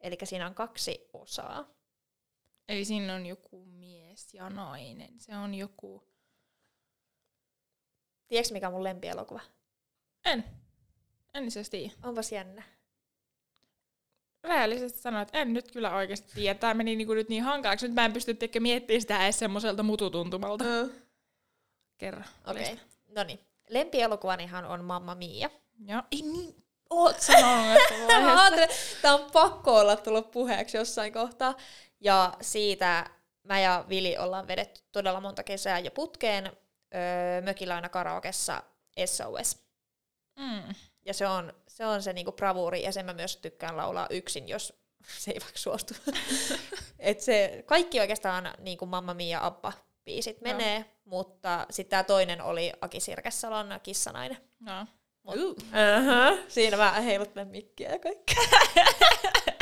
[0.00, 1.81] Eli siinä on kaksi osaa.
[2.68, 5.20] Eli siinä on joku mies ja nainen.
[5.20, 6.02] Se on joku...
[8.28, 9.40] Tiedätkö mikä on mun lempielokuva?
[10.24, 10.44] En.
[11.34, 11.92] En itse tiedä.
[12.02, 12.62] Onpas jännä.
[14.44, 16.58] Rehellisesti sanoin, että en nyt kyllä oikeasti tiedä.
[16.58, 17.86] Tämä meni niinku nyt niin hankalaksi.
[17.86, 20.64] Nyt mä en pysty tekemään miettimään sitä edes semmoiselta mututuntumalta.
[20.64, 20.90] Mm.
[21.98, 22.24] Kerran.
[22.46, 22.62] Okei.
[22.62, 22.76] Okay.
[23.08, 23.40] No niin.
[23.68, 25.50] Lempielokuvanihan on Mamma Mia.
[25.86, 26.02] Joo.
[26.12, 27.80] Ei niin oot sanonut.
[29.02, 31.54] Tämä on pakko olla tullut puheeksi jossain kohtaa.
[32.02, 33.10] Ja siitä
[33.42, 38.62] mä ja Vili ollaan vedetty todella monta kesää jo putkeen öö, mökillä aina karaokessa
[39.06, 39.62] SOS.
[40.38, 40.74] Mm.
[41.04, 44.48] Ja se on se, on se niinku bravuuri, ja sen mä myös tykkään laulaa yksin,
[44.48, 44.72] jos
[45.18, 45.94] se ei vaikka suostu.
[46.98, 49.72] Et se, kaikki oikeastaan niin kuin Mamma Mia ja Abba
[50.04, 50.84] biisit menee, no.
[51.04, 54.38] mutta sitten tämä toinen oli Aki Sirkessalon Kissanainen.
[54.60, 54.86] No.
[55.22, 56.38] Mut, uh-huh.
[56.48, 58.42] Siinä mä heiluttelen mikkiä ja kaikkea.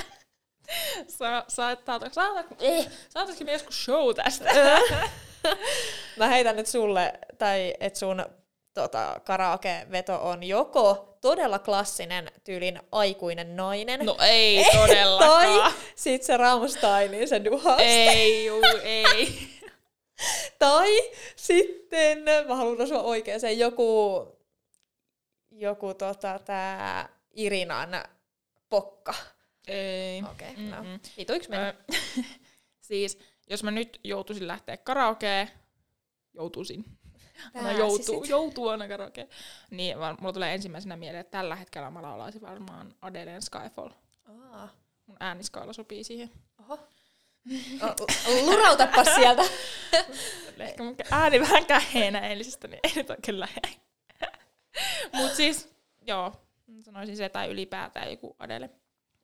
[1.08, 4.50] Sa, saatako, saatako, eh, saataisikin me joskus show tästä?
[6.18, 8.24] Mä heitän nyt sulle, tai että sun
[8.74, 14.00] tota, karaoke-veto on joko todella klassinen tyylin aikuinen nainen.
[14.06, 15.60] No ei todellakaan.
[15.62, 17.82] tai sit se Rammsteinin se duhasta.
[17.82, 19.48] Ei, juu, ei.
[20.58, 24.26] tai sitten, mä haluan osua oikein, se joku,
[25.50, 28.04] joku tota, tää Irinan
[28.68, 29.14] pokka.
[29.70, 30.22] Ei.
[30.30, 30.98] Okei, okay, no.
[31.16, 31.74] Vituiks mennä?
[32.88, 33.18] siis,
[33.50, 35.50] jos mä nyt joutuisin lähteä karaokeen,
[36.34, 36.84] joutuisin.
[37.54, 39.28] Aina joutuu, joutuu aina karaokeen.
[39.70, 43.90] Niin vaan, mulla tulee ensimmäisenä mieleen, että tällä hetkellä mä laulaisin varmaan Adelen Skyfall.
[44.24, 44.68] Aa.
[45.06, 46.30] Mun ääniskaala sopii siihen.
[46.58, 46.78] Oho.
[48.44, 49.42] Lurautapa sieltä.
[50.58, 53.68] Ehkä mun ääni vähän käheenä eilisestä, niin ei nyt oikein lähde.
[55.16, 55.68] Mut siis,
[56.06, 56.32] joo,
[56.82, 58.70] sanoisin se tai ylipäätään joku Adele.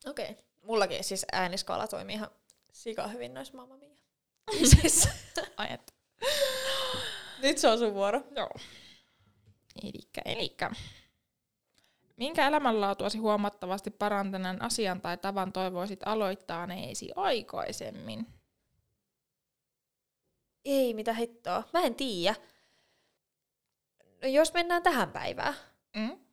[0.07, 0.31] Okei.
[0.31, 0.45] Okay.
[0.63, 2.31] Mullakin siis ääniskaala toimii ihan
[2.73, 3.97] sika hyvin noissa Mamma Mia.
[4.75, 5.09] siis,
[5.57, 5.95] ajat.
[7.43, 8.23] Nyt se on sun vuoro.
[8.37, 8.51] Joo.
[9.83, 10.71] Elikkä, elikkä.
[12.17, 18.27] Minkä elämänlaatuasi huomattavasti parantaneen asian tai tavan toivoisit aloittaa neesi aikaisemmin?
[20.65, 21.63] Ei, mitä hittoa.
[21.73, 22.35] Mä en tiedä.
[24.23, 25.55] No, jos mennään tähän päivään.
[25.97, 26.26] Mm?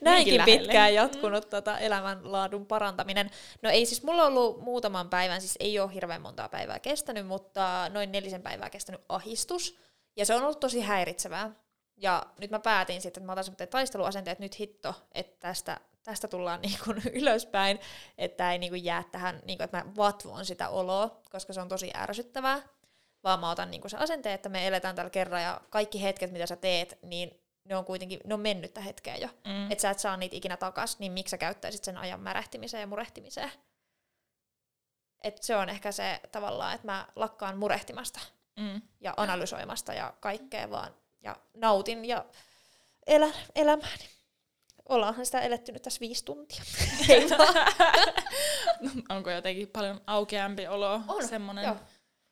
[0.00, 1.50] Näinkin pitkään jatkunut mm.
[1.50, 3.30] tota elämänlaadun parantaminen.
[3.62, 7.26] No ei siis, mulla on ollut muutaman päivän, siis ei ole hirveän montaa päivää kestänyt,
[7.26, 9.78] mutta noin nelisen päivää kestänyt ahistus.
[10.16, 11.50] Ja se on ollut tosi häiritsevää.
[11.96, 15.80] Ja nyt mä päätin sitten, että mä otan semmoinen taisteluasenteet, että nyt hitto, että tästä,
[16.02, 17.78] tästä tullaan niin kuin ylöspäin,
[18.18, 21.60] että ei niin kuin jää tähän, niin kuin, että mä vatvoon sitä oloa, koska se
[21.60, 22.62] on tosi ärsyttävää.
[23.24, 26.32] Vaan mä otan niin kuin se asenteen, että me eletään tällä kerran ja kaikki hetket,
[26.32, 29.28] mitä sä teet, niin ne on kuitenkin, ne on mennyttä hetkeä jo.
[29.44, 29.70] Mm.
[29.70, 32.86] Että sä et saa niitä ikinä takas, niin miksi sä käyttäisit sen ajan märehtimiseen ja
[32.86, 33.52] murehtimiseen?
[35.22, 38.20] Et se on ehkä se tavallaan, että mä lakkaan murehtimasta
[38.56, 38.82] mm.
[39.00, 40.94] ja analysoimasta ja kaikkea vaan.
[41.22, 42.24] Ja nautin ja
[43.06, 44.08] elän elämääni.
[44.88, 46.62] Ollaanhan sitä eletty nyt tässä viisi tuntia.
[47.08, 47.26] Ei
[49.16, 51.00] Onko jotenkin paljon aukeampi olo?
[51.08, 51.76] On, Semmoinen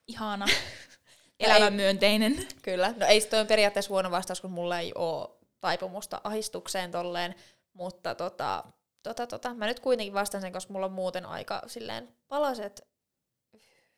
[0.08, 0.46] ihana
[1.40, 2.46] elämänmyönteinen.
[2.62, 2.94] Kyllä.
[2.96, 5.28] No ei se on periaatteessa huono vastaus, kun mulla ei ole
[5.60, 7.34] taipumusta ahistukseen tolleen,
[7.72, 8.64] mutta tota,
[9.02, 12.88] tota, tota, mä nyt kuitenkin vastaan sen, koska mulla on muuten aika silleen palaset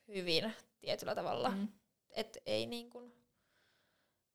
[0.09, 1.49] hyvin tietyllä tavalla.
[1.49, 1.69] Mm.
[2.11, 3.13] Et ei niin kuin,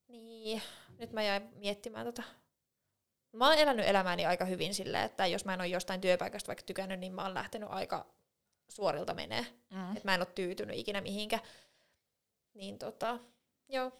[0.07, 0.61] niin,
[0.97, 2.23] nyt mä jäin miettimään tota.
[3.31, 6.63] Mä oon elänyt elämääni aika hyvin silleen, että jos mä en ole jostain työpaikasta vaikka
[6.63, 8.05] tykännyt, niin mä oon lähtenyt aika
[8.69, 9.45] suorilta menee.
[9.69, 9.91] Mm.
[9.91, 11.39] Että mä en ole tyytynyt ikinä mihinkä.
[12.57, 13.19] Niin tota,
[13.69, 13.91] joo.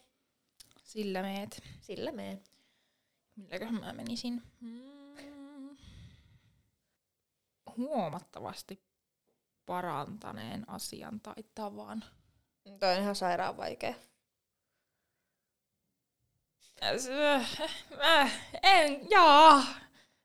[0.84, 1.64] Sillä meet.
[1.82, 2.52] Sillä meet.
[3.36, 4.44] Milläköhän mä menisin?
[4.62, 5.78] Hmm.
[7.78, 8.84] Huomattavasti
[9.66, 12.04] parantaneen asian tai tavan.
[12.80, 13.94] Toi on ihan sairaan vaikea.
[18.02, 18.32] Äh,
[18.64, 19.64] en, jaa.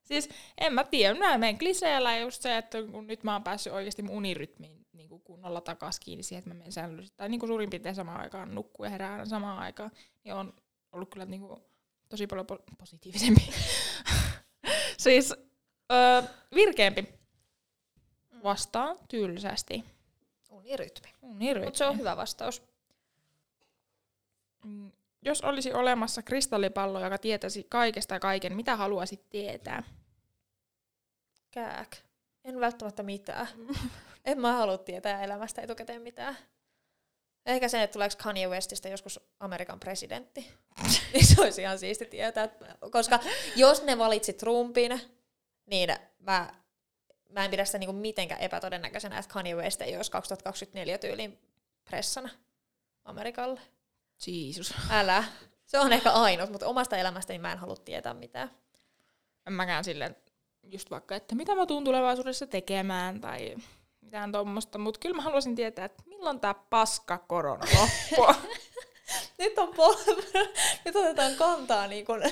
[0.02, 3.72] Siis en mä tiedä, mä menen kliseellä just se, että kun nyt mä oon päässyt
[3.72, 4.81] oikeasti mun unirytmiin
[5.12, 7.94] niin kuin kunnolla takas kiinni siihen, että mä menen säännöllisesti, tai niin kuin suurin piirtein
[7.94, 9.90] samaan aikaan nukkuu ja herään aina samaan aikaan,
[10.24, 10.54] niin on
[10.92, 11.60] ollut kyllä niin kuin
[12.08, 13.50] tosi paljon po- positiivisempi.
[15.04, 15.34] siis
[15.92, 16.22] öö,
[16.54, 17.08] virkeämpi
[18.42, 19.84] vastaan tylsästi.
[20.50, 21.08] Unirytmi.
[21.22, 21.66] Unirytmi.
[21.66, 22.62] Mutta se on hyvä vastaus.
[24.64, 29.82] Mm, Jos olisi olemassa kristallipallo, joka tietäisi kaikesta ja kaiken, mitä haluaisit tietää?
[31.50, 31.96] Kääk.
[32.44, 33.48] En välttämättä mitään.
[34.24, 36.36] en mä halua tietää elämästä etukäteen mitään.
[37.46, 40.50] Ehkä sen, että tuleeko Kanye Westistä joskus Amerikan presidentti.
[41.12, 42.48] niin se olisi ihan siisti tietää.
[42.90, 43.20] Koska
[43.56, 45.00] jos ne valitsi Trumpin,
[45.66, 46.54] niin mä,
[47.28, 51.38] mä en pidä sitä niinku mitenkään epätodennäköisenä, että Kanye West ei olisi 2024 tyylin
[51.84, 52.28] pressana
[53.04, 53.60] Amerikalle.
[54.26, 54.74] Jeesus.
[54.90, 55.24] Älä.
[55.66, 58.50] Se on ehkä ainut, mutta omasta elämästäni mä en halua tietää mitään.
[59.46, 60.16] En mäkään silleen,
[60.62, 63.56] just vaikka, että mitä mä tuun tulevaisuudessa tekemään tai
[64.02, 68.34] mitään tuommoista, mutta kyllä mä haluaisin tietää, että milloin tämä paska korona loppuu.
[69.38, 70.24] Nyt, on po-
[70.84, 72.22] Nyt otetaan kantaa niin kuin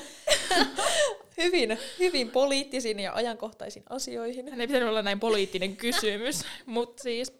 [1.37, 4.49] hyvin, hyvin poliittisiin ja ajankohtaisiin asioihin.
[4.49, 7.33] Hän ei pitänyt olla näin poliittinen kysymys, mutta siis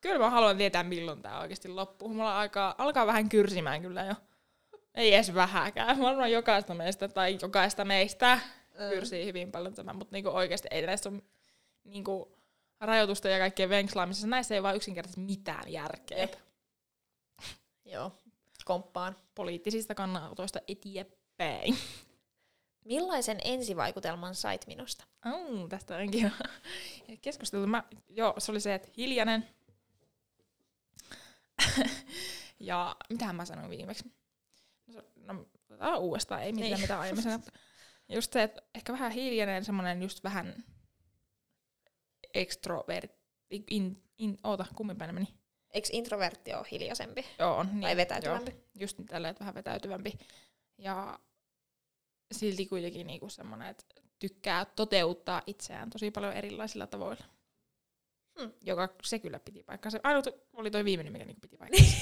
[0.00, 2.08] kyllä mä haluan tietää, milloin tämä oikeasti loppuu.
[2.08, 4.14] Mulla alkaa, alkaa vähän kyrsimään kyllä jo.
[4.94, 6.00] Ei edes vähäkään.
[6.00, 8.40] Varmaan jokaista meistä tai jokaista meistä
[8.90, 11.22] kyrsii hyvin paljon tämä, mutta niinku oikeasti ei näissä ole
[11.84, 12.39] niinku
[12.80, 14.26] rajoitusta ja kaikkien venkslaamisessa.
[14.26, 16.18] Näissä ei vaan yksinkertaisesti mitään järkeä.
[16.18, 16.34] Jep.
[17.84, 18.12] Joo,
[18.64, 19.16] komppaan.
[19.34, 21.76] Poliittisista kannanotoista eteenpäin.
[22.84, 25.04] Millaisen ensivaikutelman sait minusta?
[25.26, 26.32] Oh, tästä onkin
[27.22, 27.66] keskusteltu.
[27.66, 29.48] Mä, joo, se oli se, että hiljainen.
[32.60, 34.12] ja mitähän mä sanoin viimeksi?
[35.16, 35.46] No,
[35.78, 36.80] no uudestaan, ei mitään Niin.
[36.80, 37.50] mitä aiemmin sanottu.
[38.08, 40.64] Just se, että ehkä vähän hiljainen, semmoinen just vähän
[42.34, 43.12] extrovert.
[43.70, 45.28] In, in, oota, kummin päin ne meni?
[45.70, 47.26] Eikö introvertti ole hiljaisempi?
[47.38, 47.66] Joo, on.
[47.66, 48.50] Niin, Tai vetäytyvämpi?
[48.50, 50.12] Joo, just tälleen, että vähän vetäytyvämpi.
[50.78, 51.18] Ja
[52.32, 53.84] silti kuitenkin niinku semmoinen, että
[54.18, 57.24] tykkää toteuttaa itseään tosi paljon erilaisilla tavoilla.
[58.40, 58.52] Hmm.
[58.62, 60.00] Joka se kyllä piti paikkansa.
[60.02, 61.96] Ainut oli toi viimeinen, mikä niinku piti paikkansa.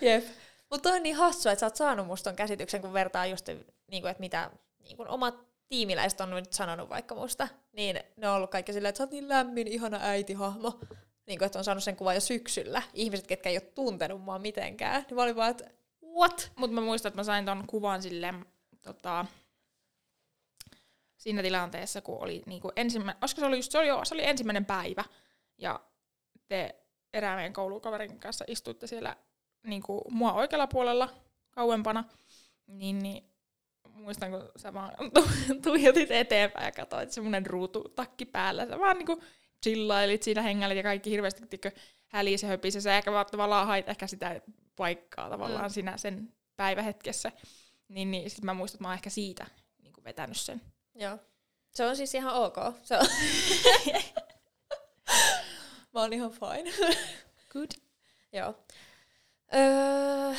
[0.00, 0.24] Jep.
[0.70, 3.46] Mutta on niin hassua, että sä oot saanut musta ton käsityksen, kun vertaa just,
[3.90, 8.28] niin kuin, että mitä niin kuin omat tiimiläiset on nyt sanonut vaikka musta, niin ne
[8.28, 10.80] on ollut kaikki silleen, että sä oot niin lämmin, ihana äitihahmo.
[11.26, 12.82] Niin kuin, että on saanut sen kuvan jo syksyllä.
[12.94, 15.02] Ihmiset, ketkä ei ole tuntenut mua mitenkään.
[15.02, 15.70] Niin mä olin vaan, että
[16.16, 16.52] what?
[16.56, 18.46] Mutta mä muistan, että mä sain ton kuvan silleen,
[18.82, 19.26] tota,
[21.16, 24.64] siinä tilanteessa, kun oli niinku ensimmäinen, olisiko se oli just, se oli, se oli ensimmäinen
[24.64, 25.04] päivä,
[25.58, 25.80] ja
[26.48, 26.76] te
[27.12, 29.16] erään meidän koulukaverin kanssa istuitte siellä
[29.62, 31.08] niinku mua oikealla puolella
[31.50, 32.04] kauempana,
[32.66, 33.31] niin, niin
[34.02, 35.28] muistan, kun sä vaan tu-
[35.70, 39.22] tuijotit eteenpäin ja katsoit semmonen ruututakki päällä, sä vaan niinku
[39.62, 41.70] chillailit siinä hengälit ja kaikki hirveästi tikkö
[42.08, 44.40] hälisi ja höpisi, sä ehkä vaan tavallaan hait ehkä sitä
[44.76, 45.70] paikkaa tavallaan Mm.
[45.72, 47.32] siinä sen päivähetkessä.
[47.88, 49.46] Niin, niin sit mä muistan, että mä oon ehkä siitä
[49.82, 50.62] niin kuin vetänyt sen.
[50.94, 51.18] Joo.
[51.70, 52.56] Se on siis ihan ok.
[52.82, 53.06] Se on.
[55.94, 56.72] mä oon ihan fine.
[57.52, 57.70] Good.
[58.32, 58.54] Joo.
[59.54, 60.34] Öö,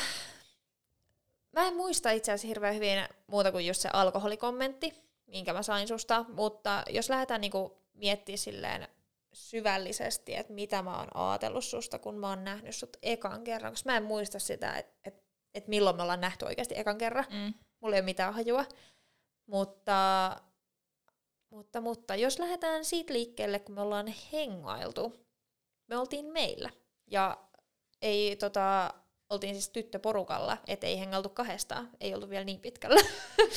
[1.54, 5.88] mä en muista itse asiassa hirveän hyvin muuta kuin just se alkoholikommentti, minkä mä sain
[5.88, 8.88] susta, mutta jos lähdetään niinku miettimään silleen
[9.32, 13.90] syvällisesti, että mitä mä oon ajatellut susta, kun mä oon nähnyt sut ekan kerran, koska
[13.90, 17.24] mä en muista sitä, että et, et milloin me ollaan nähty oikeasti ekan kerran.
[17.30, 17.54] Mm.
[17.80, 18.64] Mulla ei ole mitään hajua.
[19.46, 20.36] Mutta,
[21.50, 25.26] mutta, mutta jos lähdetään siitä liikkeelle, kun me ollaan hengailtu,
[25.86, 26.70] me oltiin meillä.
[27.06, 27.38] Ja
[28.02, 28.94] ei tota,
[29.30, 33.00] oltiin siis tyttöporukalla, et ei hengailtu kahdestaan, ei oltu vielä niin pitkällä.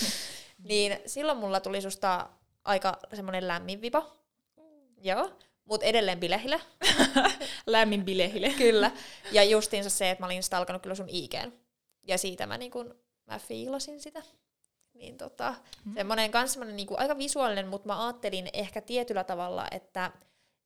[0.69, 2.29] niin silloin mulla tuli susta
[2.63, 4.11] aika semmoinen lämmin vipa.
[5.01, 5.31] Joo,
[5.65, 6.59] mutta edelleen bilehillä.
[7.65, 8.49] Lämmin bilehille.
[8.49, 8.91] Kyllä.
[9.31, 11.51] Ja justiinsa se, että mä olin stalkannut kyllä sun IGn.
[12.03, 14.23] Ja siitä mä, niin kun, mä fiilasin sitä.
[14.93, 15.93] Niin tota, Mm.
[15.93, 20.11] semmoinen kans semmoinen niin aika visuaalinen, mutta mä ajattelin ehkä tietyllä tavalla, että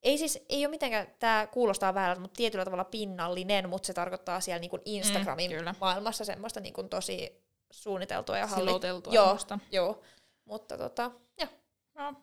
[0.03, 4.39] ei siis, ei ole mitenkään, tämä kuulostaa väärältä, mutta tietyllä tavalla pinnallinen, mutta se tarkoittaa
[4.39, 5.75] siellä niin kuin Instagramin Mm, kyllä.
[5.81, 8.69] maailmassa semmoista niin kuin tosi suunniteltua ja hallittua.
[8.69, 9.59] Siloteltua Joo, semmoista.
[9.71, 10.01] joo.
[10.45, 11.49] Mutta tota, joo.
[11.95, 12.15] No.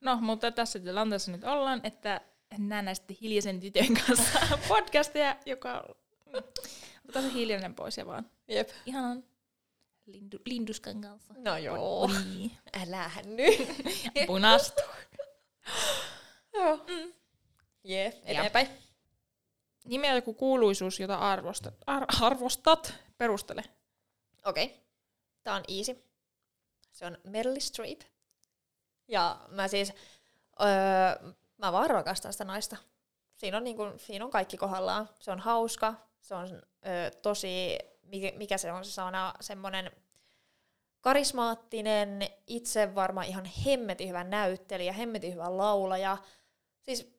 [0.00, 2.20] no, mutta tässä tilanteessa nyt ollaan, että
[2.58, 5.84] näen sitten hiljaisen tytön kanssa podcastia, joka
[7.04, 8.68] otetaan se hiljainen pois ja vaan Jep.
[8.86, 9.24] ihanan
[10.06, 11.34] lindu, linduskan kanssa.
[11.38, 12.10] No joo.
[12.34, 12.52] Niin.
[12.82, 13.68] Älähän nyt.
[14.26, 14.82] Punastu.
[16.54, 16.76] joo.
[16.76, 17.12] Mm.
[17.84, 18.68] Jee, eteenpäin.
[19.84, 22.94] Nimeä joku kuuluisuus, jota arvostat, ar- arvostat.
[23.18, 23.64] Perustele.
[24.44, 24.64] Okei.
[24.64, 24.78] Okay.
[25.42, 26.04] Tää on easy.
[26.92, 28.00] Se on Meryl Streep.
[29.08, 29.92] Ja mä siis,
[30.60, 32.76] öö, mä vaan rakastan sitä naista.
[33.36, 35.08] Siinä on, niinku, siinä on kaikki kohdallaan.
[35.20, 39.90] Se on hauska, se on öö, tosi, mikä, mikä se on se sana, semmoinen
[41.00, 46.18] karismaattinen, itse varma ihan hemmetin hyvä näyttelijä, hemmetin hyvä laulaja.
[46.88, 47.18] Siis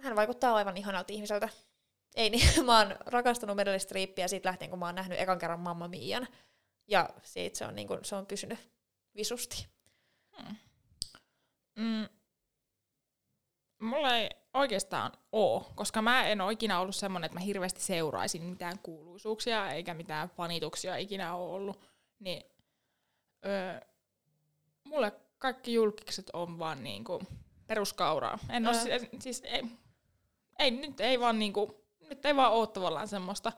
[0.00, 1.48] hän vaikuttaa aivan ihanalta ihmiseltä.
[2.14, 5.60] Ei niin, mä oon rakastanut Meryl Streepiä siitä lähtien, kun mä oon nähnyt ekan kerran
[5.60, 6.28] Mamma Mian.
[6.86, 8.58] Ja siitä se on, niin kun, se on pysynyt
[9.16, 9.66] visusti.
[10.36, 10.56] Hmm.
[11.76, 12.08] Mm.
[13.80, 18.42] Mulla ei oikeastaan oo, koska mä en ole ikinä ollut semmonen, että mä hirveästi seuraisin
[18.42, 21.80] mitään kuuluisuuksia eikä mitään fanituksia ikinä ole ollut.
[22.18, 22.42] Niin
[23.46, 23.80] öö,
[24.84, 27.20] mulle kaikki julkikset on vaan niinku
[27.66, 28.38] peruskauraa.
[28.50, 29.62] En ole, siis, siis ei,
[30.58, 33.52] ei, nyt ei vaan niinku, nyt ei vaan oo tavallaan semmoista.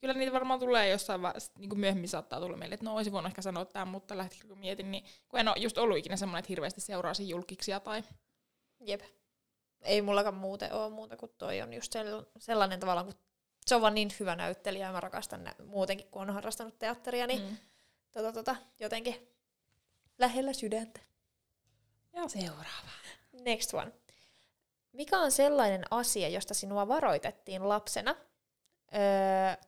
[0.00, 3.30] Kyllä niitä varmaan tulee jossain vaiheessa, niin myöhemmin saattaa tulla meille, että no olisi voinut
[3.30, 6.38] ehkä sanoa tämän, mutta lähtikö kun mietin, niin kun en ole just ollut ikinä semmoinen,
[6.38, 8.02] että hirveästi seuraisin julkiksia tai...
[8.80, 9.00] Jep.
[9.80, 11.92] Ei mullakaan muuten ole muuta kuin toi on just
[12.38, 13.14] sellainen tavalla, kun
[13.66, 17.26] se on vaan niin hyvä näyttelijä ja mä rakastan nä- muutenkin, kun on harrastanut teatteria,
[17.26, 17.56] niin mm.
[18.12, 19.28] tota, tota, jotenkin
[20.18, 21.00] lähellä sydäntä.
[22.12, 22.92] Ja seuraava.
[23.32, 23.92] Next one.
[24.92, 28.16] Mikä on sellainen asia, josta sinua varoitettiin lapsena?
[28.94, 29.00] Öö,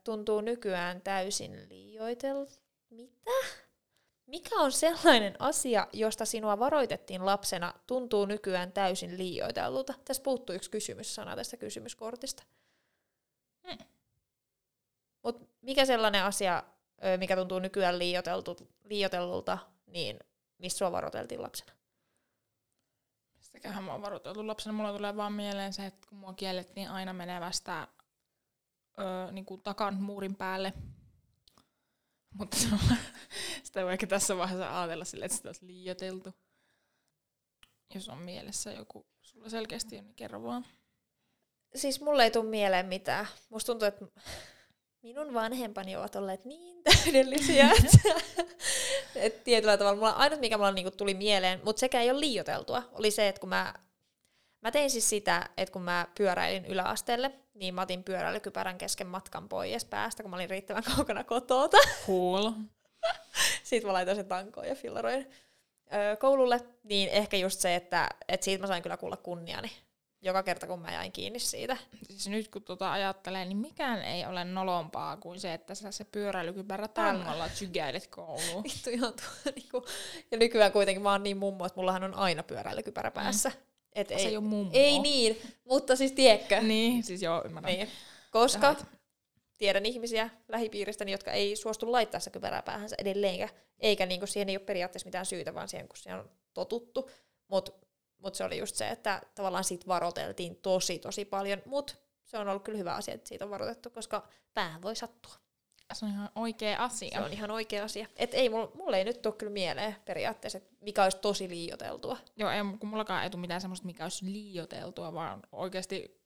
[0.04, 2.52] tuntuu nykyään täysin liioiteltu.
[2.90, 3.30] Mitä?
[4.26, 9.94] Mikä on sellainen asia, josta sinua varoitettiin lapsena, tuntuu nykyään täysin liioitellulta?
[10.04, 12.42] Tässä puuttuu yksi kysymyssana tästä kysymyskortista.
[13.68, 13.78] Hmm.
[15.22, 16.62] Mut mikä sellainen asia,
[17.18, 17.98] mikä tuntuu nykyään
[18.84, 20.18] liioitellulta, niin
[20.58, 21.72] missä sua varoiteltiin lapsena?
[23.54, 24.72] Mistäköhän mä oon varoiteltu lapsena?
[24.72, 27.88] Mulla tulee vaan mieleen se, että kun mua kiellettiin aina menevästä
[28.98, 30.72] öö, niin kuin takan muurin päälle.
[32.38, 32.56] Mutta
[33.64, 36.34] sitä voi ehkä tässä vaiheessa ajatella silleen, että sitä olisi liioteltu.
[37.94, 40.66] Jos on mielessä joku, sulla selkeästi on, niin kerro vaan.
[41.74, 43.26] Siis mulle ei tule mieleen mitään.
[43.48, 44.06] Musta tuntuu, että
[45.04, 47.70] minun vanhempani ovat olleet niin täydellisiä,
[49.14, 52.82] että, tietyllä tavalla mulla, ainut mikä mulla niinku tuli mieleen, mutta sekä ei ole liioteltua,
[52.92, 53.74] oli se, että kun mä,
[54.60, 59.48] mä tein siis sitä, että kun mä pyöräilin yläasteelle, niin mä otin pyöräilykypärän kesken matkan
[59.48, 61.78] pois päästä, kun mä olin riittävän kaukana kotota.
[62.06, 62.50] Cool.
[63.62, 65.30] Sitten mä laitoin sen tankoon ja fillaroin
[65.94, 69.70] öö, koululle, niin ehkä just se, että, että siitä mä sain kyllä kuulla kunniani
[70.24, 71.76] joka kerta, kun mä jäin kiinni siitä.
[72.08, 76.04] Siis nyt kun tota ajattelee, niin mikään ei ole nolompaa kuin se, että sä se
[76.04, 78.64] pyöräilykypärä tangolla tsykäilet kouluun.
[78.68, 79.86] Vittu ihan tuo, niinku.
[80.30, 83.14] Ja nykyään kuitenkin mä oon niin mummo, että mullahan on aina pyöräilykypärä mm.
[83.14, 83.48] päässä.
[83.48, 83.54] Mm.
[83.94, 84.70] Et ei, se ei ole mummo.
[84.74, 86.60] Ei niin, mutta siis tiedätkö?
[86.60, 87.72] Niin, siis joo, ymmärrän.
[87.72, 87.88] Niin.
[88.30, 88.86] Koska Jahat.
[89.58, 93.48] tiedän ihmisiä lähipiiristäni, jotka ei suostu laittaa se kypärää päähänsä edelleenkä.
[93.80, 97.10] Eikä niinku siihen ei ole periaatteessa mitään syytä, vaan siihen, kun siihen on totuttu.
[97.48, 97.72] Mutta
[98.24, 101.62] mut se oli just se, että tavallaan siitä varoteltiin tosi tosi paljon.
[101.66, 105.34] Mutta se on ollut kyllä hyvä asia, että siitä on varoitettu, koska päähän voi sattua.
[105.92, 107.18] Se on ihan oikea asia.
[107.18, 108.06] Se on ihan oikea asia.
[108.16, 112.16] Et ei, mulle, mulle ei nyt tule kyllä mieleen periaatteessa, että mikä olisi tosi liioteltua.
[112.36, 116.24] Joo, ei, kun mullakaan ei tule mitään semmoista, mikä olisi liioteltua, vaan oikeasti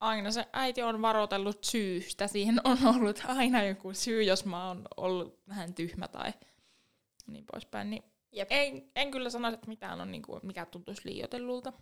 [0.00, 2.26] aina se äiti on varoitellut syystä.
[2.26, 6.32] Siihen on ollut aina joku syy, jos mä oon ollut vähän tyhmä tai
[7.26, 7.90] niin poispäin.
[7.90, 8.48] Niin Jep.
[8.50, 11.72] En, en kyllä sano, että mitään on, niinku, mikä tuntuisi liioitellulta.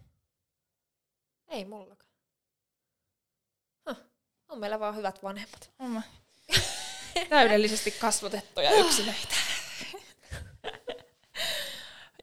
[1.48, 2.10] Ei mullakaan.
[3.88, 3.96] Huh.
[4.48, 5.72] On meillä vaan hyvät vanhemmat.
[5.78, 6.02] On
[7.28, 9.34] Täydellisesti kasvatettuja yksilöitä.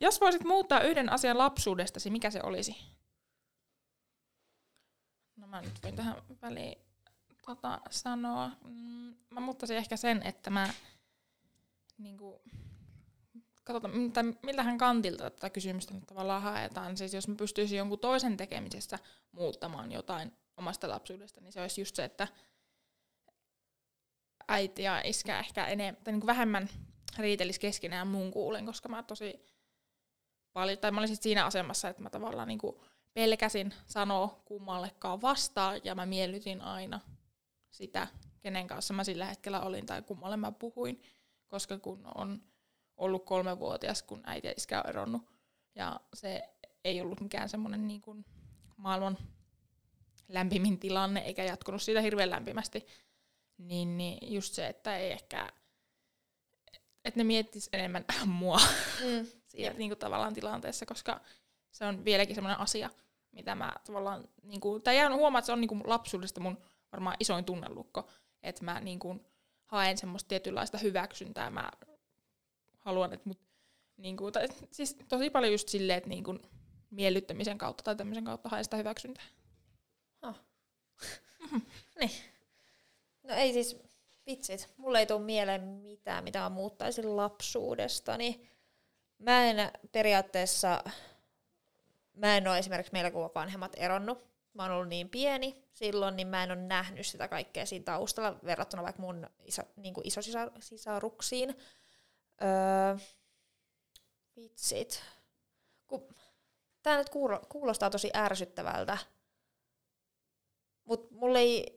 [0.01, 2.75] Jos voisit muuttaa yhden asian lapsuudestasi, mikä se olisi?
[5.35, 6.77] No mä nyt voin tähän väliin
[7.45, 8.51] tota, sanoa.
[8.63, 10.73] Mm, mä muuttaisin ehkä sen, että mä
[11.97, 12.41] niinku,
[13.73, 16.97] katsotaan, miltähän kantilta tätä kysymystä nyt tavallaan haetaan.
[16.97, 18.99] Siis jos mä pystyisin jonkun toisen tekemisessä
[19.31, 22.27] muuttamaan jotain omasta lapsuudesta, niin se olisi just se, että
[24.47, 26.69] äiti ja iskä ehkä enemmän, tai niin kuin vähemmän
[27.17, 29.45] riitelis keskenään mun kuulen, koska mä tosi
[30.53, 32.75] paljon, tai mä olin siinä asemassa, että mä tavallaan niin kuin
[33.13, 36.99] pelkäsin sanoa kummallekaan vastaan, ja mä miellytin aina
[37.71, 38.07] sitä,
[38.41, 41.01] kenen kanssa mä sillä hetkellä olin tai kummalle mä puhuin,
[41.47, 42.41] koska kun on
[42.99, 45.21] ollut kolmevuotias, kun äiti ja iskä on eronnut,
[45.75, 46.49] ja se
[46.83, 48.25] ei ollut mikään semmoinen niin kuin
[48.77, 49.17] maailman
[50.27, 52.87] lämpimin tilanne, eikä jatkunut siitä hirveän lämpimästi,
[53.57, 55.53] niin, niin just se, että ei ehkä,
[57.05, 58.59] että ne miettis enemmän mua
[59.03, 59.27] mm.
[59.47, 61.21] siinä niin kuin tavallaan tilanteessa, koska
[61.71, 62.89] se on vieläkin semmoinen asia,
[63.31, 66.57] mitä mä tavallaan, niin kuin, tai jään huomaa, että se on niin kuin lapsuudesta mun
[66.91, 68.09] varmaan isoin tunnelukko,
[68.43, 69.25] että mä niin kuin,
[69.65, 71.71] haen semmoista tietynlaista hyväksyntää, mä
[72.89, 73.39] haluan, että mut
[73.97, 76.39] Niin kuin, tai, siis tosi paljon just silleen, että niin kuin
[76.91, 79.23] miellyttämisen kautta tai tämmöisen kautta hae sitä hyväksyntää.
[81.99, 82.11] Niin.
[83.23, 83.77] No ei siis,
[84.25, 88.49] vitsit, mulle ei tule mieleen mitään, mitä mä muuttaisin lapsuudestani.
[89.17, 90.83] Mä en periaatteessa,
[92.13, 94.25] mä en ole esimerkiksi meillä kun vanhemmat eronnut.
[94.53, 98.39] Mä oon ollut niin pieni silloin, niin mä en ole nähnyt sitä kaikkea siinä taustalla
[98.45, 101.55] verrattuna vaikka mun iso, niin kuin isosisaruksiin.
[102.43, 102.97] Öö,
[104.35, 105.03] vitsit.
[106.83, 107.09] Tää nyt
[107.49, 108.97] kuulostaa tosi ärsyttävältä,
[110.85, 111.15] mutta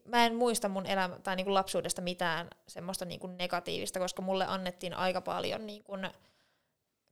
[0.05, 4.95] mä en muista mun elämä, tai niinku lapsuudesta mitään semmoista niinku negatiivista, koska mulle annettiin
[4.95, 5.93] aika paljon niinku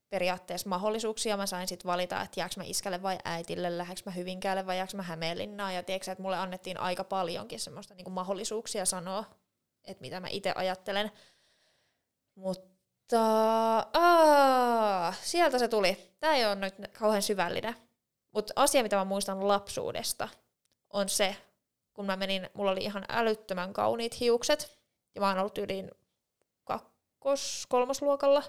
[0.09, 1.37] periaatteessa mahdollisuuksia.
[1.37, 4.97] Mä sain sitten valita, että jääkö mä iskälle vai äitille, lähdekö mä Hyvinkäälle vai jääkö
[4.97, 5.75] mä Hämeenlinnaan.
[5.75, 9.25] Ja tiedätkö, että mulle annettiin aika paljonkin semmoista niinku mahdollisuuksia sanoa,
[9.85, 11.11] että mitä mä itse ajattelen.
[12.35, 12.70] Mutta
[13.93, 16.15] aa, sieltä se tuli.
[16.21, 17.77] Tämä ei ole nyt kauhean syvällinen.
[18.33, 20.29] Mutta asia, mitä mä muistan lapsuudesta,
[20.91, 21.37] on se,
[21.95, 24.79] kun mä menin, mulla oli ihan älyttömän kauniit hiukset,
[25.15, 25.89] ja mä oon ollut yli
[26.65, 28.43] kakkos, kolmosluokalla.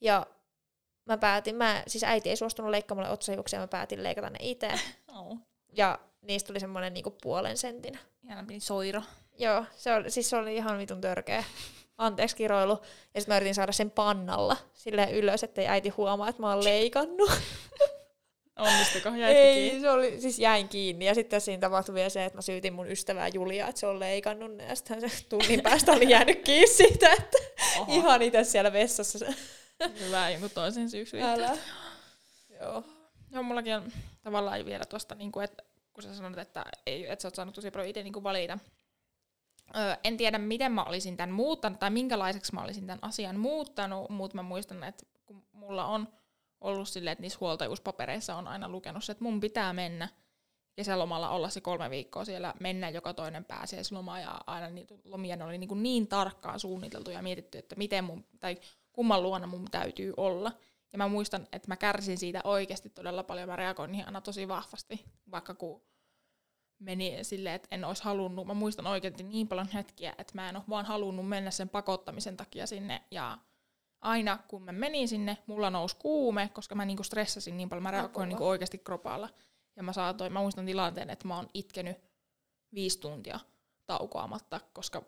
[0.00, 0.26] Ja
[1.04, 4.70] mä päätin, mä, siis äiti ei suostunut leikkaamaan mulle otsahiuksia, mä päätin leikata ne itse.
[5.18, 5.38] Oh.
[5.72, 7.98] Ja niistä tuli semmonen niinku puolen sentin.
[8.24, 9.02] Ihan pieni soiro.
[9.38, 11.44] Joo, se oli, siis se oli ihan vitun törkeä.
[11.98, 12.78] Anteeksi kiroilu.
[13.14, 16.64] Ja sitten mä yritin saada sen pannalla sille ylös, ettei äiti huomaa, että mä oon
[16.64, 17.30] leikannut.
[18.58, 19.08] Onnistuko?
[19.26, 19.80] Ei, kiinni?
[19.80, 21.04] se oli, siis jäin kiinni.
[21.04, 24.00] Ja sitten siinä tapahtui vielä se, että mä syytin mun ystävää Julia, että se on
[24.00, 24.58] leikannut.
[24.68, 27.38] Ja sitten se tunnin päästä oli jäänyt kiinni siitä, että
[27.78, 27.94] Oho.
[27.94, 29.32] ihan itse siellä vessassa.
[30.00, 31.22] Hyvä, jonkun toisen syyksi.
[31.22, 31.58] Älä.
[32.60, 32.84] Joo.
[33.32, 33.92] Joo, mullakin on
[34.22, 37.54] tavallaan vielä tuosta, niin kuin, että kun sä sanot, että, ei, että sä oot saanut
[37.54, 38.58] tosi paljon itse niin valita.
[40.04, 44.36] En tiedä, miten mä olisin tämän muuttanut tai minkälaiseksi mä olisin tämän asian muuttanut, mutta
[44.36, 46.08] mä muistan, että kun mulla on
[46.60, 50.08] ollut silleen, että niissä huoltajuuspapereissa on aina lukenut se, että mun pitää mennä
[50.74, 55.44] kesälomalla olla se kolme viikkoa siellä, mennä joka toinen pääsiäisloma ja aina niitä lomia ne
[55.44, 58.56] oli niin, kuin niin tarkkaan suunniteltu ja mietitty, että miten mun, tai
[58.92, 60.52] kumman luona mun täytyy olla.
[60.92, 64.48] Ja mä muistan, että mä kärsin siitä oikeasti todella paljon, mä reagoin niihin aina tosi
[64.48, 65.82] vahvasti, vaikka kun
[66.78, 70.56] meni silleen, että en olisi halunnut, mä muistan oikeasti niin paljon hetkiä, että mä en
[70.56, 73.02] ole vaan halunnut mennä sen pakottamisen takia sinne.
[73.10, 73.38] Ja
[74.00, 77.90] aina kun mä menin sinne, mulla nousi kuume, koska mä niinku stressasin niin paljon, mä
[77.90, 79.28] reagoin niinku oikeasti kropalla.
[79.76, 81.96] Ja mä saatoin, mä muistan tilanteen, että mä oon itkenyt
[82.74, 83.40] viisi tuntia
[83.86, 85.02] taukoamatta, koska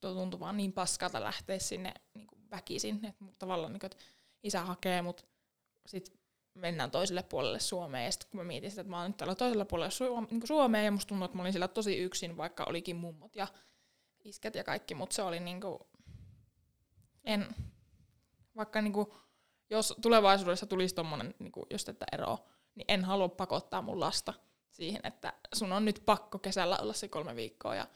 [0.00, 3.98] tuntui vaan niin paskalta lähteä sinne niinku väkisin, että tavallaan niinku, että
[4.42, 5.26] isä hakee mut
[5.86, 6.17] sit
[6.58, 8.04] mennään toiselle puolelle Suomeen.
[8.04, 10.84] Ja sitten kun mä mietin sitä, että mä oon nyt täällä toisella puolella niin Suomeen,
[10.84, 13.48] ja musta tuntuu, että mä olin siellä tosi yksin, vaikka olikin mummot ja
[14.24, 15.88] isket ja kaikki, mutta se oli niinku,
[17.24, 17.46] en,
[18.56, 19.14] vaikka niinku,
[19.70, 22.38] jos tulevaisuudessa tulisi tommonen, niinku, jos tätä eroa,
[22.74, 24.34] niin en halua pakottaa mun lasta
[24.70, 27.86] siihen, että sun on nyt pakko kesällä olla se kolme viikkoa ja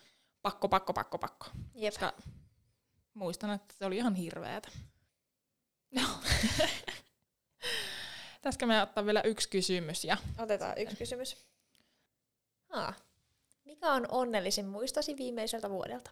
[0.42, 1.46] pakko, pakko, pakko, pakko.
[1.74, 1.94] Jep.
[1.94, 2.12] Koska
[3.14, 4.68] muistan, että se oli ihan hirveetä.
[5.94, 6.02] No.
[8.42, 10.04] Tästä me ottaa vielä yksi kysymys.
[10.04, 10.16] Ja...
[10.38, 11.36] Otetaan yksi kysymys.
[12.68, 12.94] Haa.
[13.64, 16.10] Mikä on onnellisin muistasi viimeiseltä vuodelta?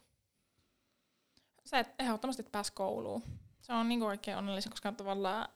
[1.65, 3.23] Se, että ehdottomasti pääsi kouluun
[3.61, 5.49] se on niinku oikein onnellisen, koska tavallaan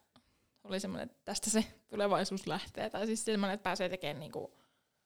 [0.63, 2.89] oli semmoinen, että tästä se tulevaisuus lähtee.
[2.89, 4.53] Tai siis semmoinen, että pääsee tekemään niinku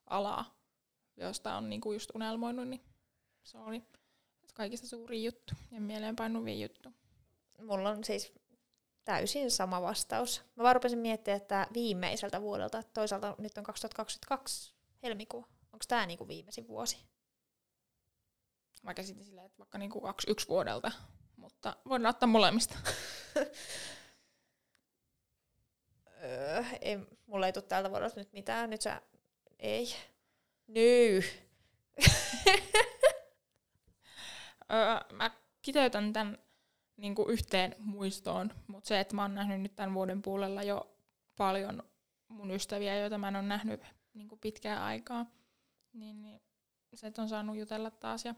[0.08, 0.56] alaa,
[1.18, 2.82] josta on niinku just unelmoinut, niin
[3.44, 3.84] se oli
[4.54, 6.90] kaikista suuri juttu ja mieleenpainuvin juttu.
[7.60, 8.34] Mulla on siis
[9.10, 10.42] täysin sama vastaus.
[10.56, 15.46] Mä vaan rupesin miettimään, että viimeiseltä vuodelta, toisaalta nyt on 2022 helmikuu.
[15.74, 16.98] Onko tämä niinku viimeisin vuosi?
[18.84, 20.92] Mä käsitin silleen, että vaikka niinku kaksi, yksi vuodelta
[21.40, 22.78] mutta voidaan ottaa molemmista.
[26.24, 28.70] öö, ei, mulla ei tule tältä vuodelta nyt mitään.
[28.70, 29.02] Nyt sä...
[29.60, 29.96] Ei.
[30.68, 31.24] Nyy.
[34.74, 35.32] öö, mä
[35.62, 36.38] kiteytän tämän
[37.00, 40.96] niin kuin yhteen muistoon, mutta se, että mä oon nähnyt nyt tämän vuoden puolella jo
[41.36, 41.84] paljon
[42.28, 43.82] mun ystäviä, joita mä en ole nähnyt
[44.14, 45.26] niin kuin pitkään aikaa,
[45.94, 46.42] niin, niin
[46.94, 48.36] se, että on saanut jutella taas ja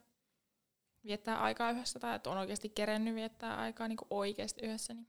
[1.06, 5.08] viettää aikaa yhdessä tai että on oikeasti kerennyt viettää aikaa niin oikeasti yhdessä, niin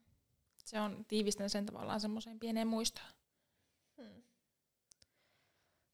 [0.65, 3.09] se on tiivistän sen tavallaan semmoiseen pieneen muistoon.
[3.97, 4.23] Hmm.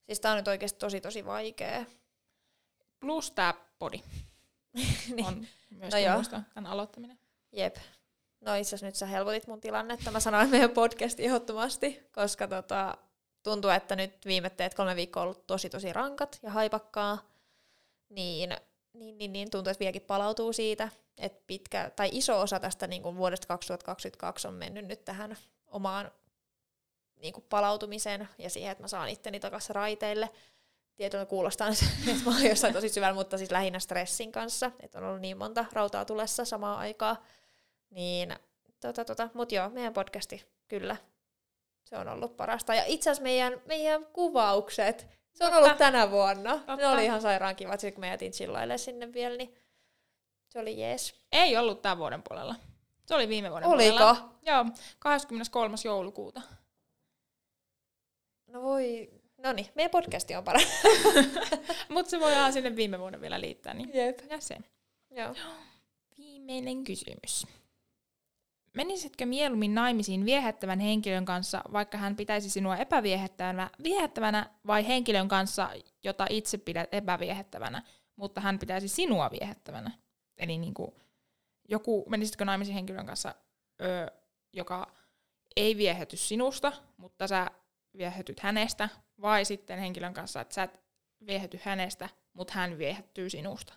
[0.06, 1.84] Siis tää on nyt oikeasti tosi tosi vaikea.
[3.00, 4.02] Plus tää podi
[5.14, 5.26] niin.
[5.26, 5.94] on myös
[6.32, 7.18] no tämän aloittaminen.
[7.52, 7.76] Jep.
[8.40, 10.10] No itse asiassa nyt sä helpotit mun tilannetta.
[10.10, 12.98] Mä sanoin meidän podcast ehdottomasti, koska tota,
[13.42, 17.28] tuntuu, että nyt viime teet kolme viikkoa ollut tosi tosi rankat ja haipakkaa.
[18.08, 18.50] Niin
[18.98, 20.88] niin, niin, niin tuntuu, että vieläkin palautuu siitä,
[21.18, 25.36] että pitkä, tai iso osa tästä niin kuin vuodesta 2022 on mennyt nyt tähän
[25.66, 26.10] omaan
[27.16, 30.30] niin kuin palautumiseen ja siihen, että mä saan itteni takaisin raiteille.
[30.96, 31.68] Tietoinen kuulostaa,
[32.10, 35.38] että mä oon jossain tosi syvällä, mutta siis lähinnä stressin kanssa, että on ollut niin
[35.38, 37.16] monta rautaa tulessa samaan aikaan.
[37.90, 38.34] Niin,
[38.80, 39.28] tota, tota.
[39.34, 40.96] mutta joo, meidän podcasti, kyllä,
[41.84, 42.74] se on ollut parasta.
[42.74, 46.52] Ja itse asiassa meidän, meidän kuvaukset, se on ollut tänä vuonna.
[46.56, 46.76] Totta.
[46.76, 49.54] Ne oli ihan sairaan kivat, kun me jätin chillaille sinne vielä, niin
[50.48, 51.14] se oli jees.
[51.32, 52.54] Ei ollut tämän vuoden puolella.
[53.06, 53.96] Se oli viime vuoden Oliko?
[53.96, 54.34] puolella.
[54.42, 54.66] Joo,
[54.98, 55.76] 23.
[55.84, 56.42] joulukuuta.
[58.46, 60.68] No voi, no niin, meidän podcasti on paras.
[61.88, 63.74] Mutta se voidaan sinne viime vuonna vielä liittää.
[63.74, 64.20] Niin Jep.
[64.30, 64.58] ja se.
[65.10, 65.34] Joo.
[66.18, 67.46] Viimeinen kysymys.
[68.74, 75.70] Menisitkö mieluummin naimisiin viehättävän henkilön kanssa, vaikka hän pitäisi sinua epäviehättävänä viehättävänä, vai henkilön kanssa,
[76.04, 77.82] jota itse pidät epäviehättävänä,
[78.16, 79.90] mutta hän pitäisi sinua viehättävänä?
[80.38, 80.94] Eli niin kuin,
[81.68, 83.34] joku, menisitkö naimisiin henkilön kanssa,
[83.82, 84.10] ö,
[84.52, 84.92] joka
[85.56, 87.50] ei viehäty sinusta, mutta sä
[87.96, 88.88] viehätyt hänestä,
[89.20, 90.80] vai sitten henkilön kanssa, että sä et
[91.26, 93.74] viehäty hänestä, mutta hän viehättyy sinusta?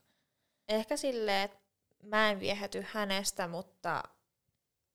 [0.70, 1.60] Ehkä silleen, että
[2.04, 4.04] mä en viehäty hänestä, mutta,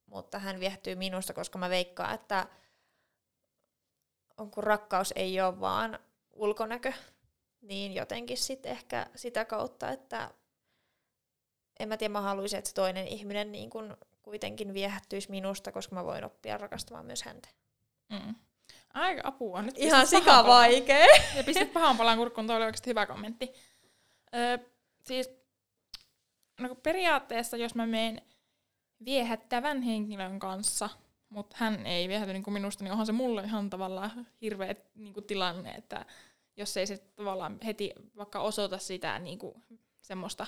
[0.07, 2.47] mutta hän viehtyy minusta, koska mä veikkaan, että
[4.37, 5.99] on kun rakkaus ei ole vaan
[6.33, 6.93] ulkonäkö,
[7.61, 10.31] niin jotenkin sitten ehkä sitä kautta, että
[11.81, 15.95] en mä tiedä, mä haluaisin, että se toinen ihminen niin kun kuitenkin viehättyisi minusta, koska
[15.95, 17.49] mä voin oppia rakastamaan myös häntä.
[18.09, 18.35] Mm.
[18.95, 19.63] Aika apua.
[19.63, 21.07] Nyt Ihan sika vaikee.
[21.37, 23.53] Ja pistit pahan palan kurkkuun, toi oli oikeasti hyvä kommentti.
[24.35, 24.59] Öö,
[25.03, 25.31] siis,
[26.61, 28.23] no periaatteessa, jos mä menen
[29.05, 30.89] viehättävän henkilön kanssa,
[31.29, 35.15] mutta hän ei viehäty niin kuin minusta, niin onhan se mulle ihan tavallaan hirveä niin
[35.15, 36.07] kuin tilanne, että
[36.57, 39.65] jos ei se tavallaan heti vaikka osoita sitä niin kuin
[40.03, 40.47] semmoista,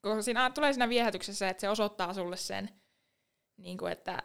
[0.00, 2.70] koska siinä tulee siinä viehätyksessä, että se osoittaa sulle sen,
[3.56, 4.22] niin kuin, että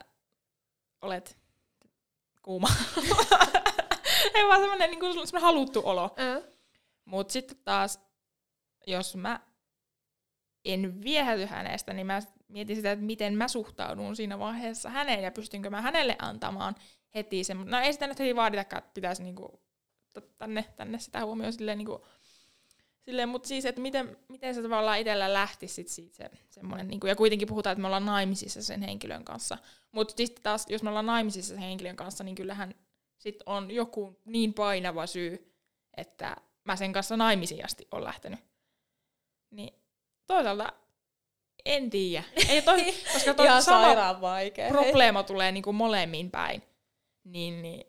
[1.02, 1.38] olet
[2.42, 2.68] kuuma.
[4.36, 6.16] ei vaan semmoinen, niin kuin, haluttu olo.
[6.18, 6.52] Mm.
[7.06, 8.00] Mutta sitten taas,
[8.88, 9.40] jos mä
[10.66, 12.22] en viehäty hänestä, niin mä
[12.56, 16.76] mietin sitä, että miten mä suhtaudun siinä vaiheessa häneen ja pystynkö mä hänelle antamaan
[17.16, 17.66] heti sen.
[17.66, 19.62] No ei sitä nyt heti vaaditakaan, että pitäisi niinku
[20.38, 22.06] tänne, tänne sitä huomioon silleen, niinku,
[23.02, 27.08] silleen mutta siis, että miten, miten se tavallaan itsellä lähti sit siitä se, semmoinen, niinku,
[27.08, 29.58] ja kuitenkin puhutaan, että me ollaan naimisissa sen henkilön kanssa.
[29.92, 32.76] Mutta sitten taas, jos me ollaan naimisissa sen henkilön kanssa, niin kyllähän
[33.18, 35.56] sit on joku niin painava syy,
[35.98, 38.40] että mä sen kanssa naimisiin asti on lähtenyt.
[39.52, 39.74] Niin
[40.28, 40.74] toisaalta
[41.66, 42.24] en tiedä.
[42.50, 44.70] Ei toi, koska toi Ihan sama vaikea.
[44.70, 46.64] probleema tulee niinku molemmin päin,
[47.24, 47.88] niin, niin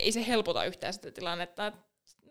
[0.00, 1.66] ei se helpota yhtään sitä tilannetta.
[1.66, 1.74] Et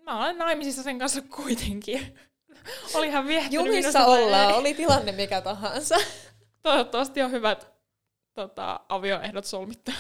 [0.01, 2.15] mä olen naimisissa sen kanssa kuitenkin.
[2.95, 4.57] Olihan viehtynyt Jumissa ollaan, ei.
[4.57, 5.95] oli tilanne mikä tahansa.
[6.63, 7.71] Toivottavasti on hyvät
[8.33, 9.91] tota, avioehdot solmittu.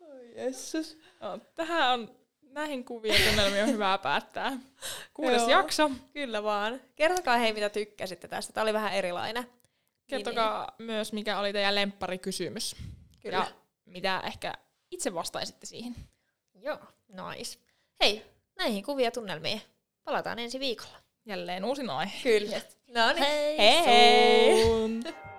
[0.00, 0.98] Oi jessus.
[1.20, 2.16] No, tähän on,
[2.54, 4.52] näihin kuvien tunnelmiin on hyvä päättää.
[5.14, 5.50] Kuudes Joo.
[5.50, 5.90] jakso.
[6.12, 6.80] Kyllä vaan.
[6.96, 8.52] Kertokaa hei, mitä tykkäsitte tästä.
[8.52, 9.46] Tämä oli vähän erilainen.
[10.06, 12.76] Kertokaa myös, mikä oli teidän lempparikysymys.
[13.22, 13.36] Kyllä.
[13.36, 13.46] Ja
[13.86, 14.54] mitä ehkä
[14.90, 15.96] itse vastaisitte siihen.
[16.54, 16.78] Joo,
[17.08, 17.58] nice.
[18.02, 18.24] Hei,
[18.56, 19.62] näihin kuvia tunnelmiin.
[20.04, 20.96] Palataan ensi viikolla.
[21.26, 22.22] Jälleen uusi aihe.
[22.22, 22.60] Kyllä.
[22.88, 23.18] No niin.
[23.18, 23.84] Hei, hei.
[23.84, 25.33] hei.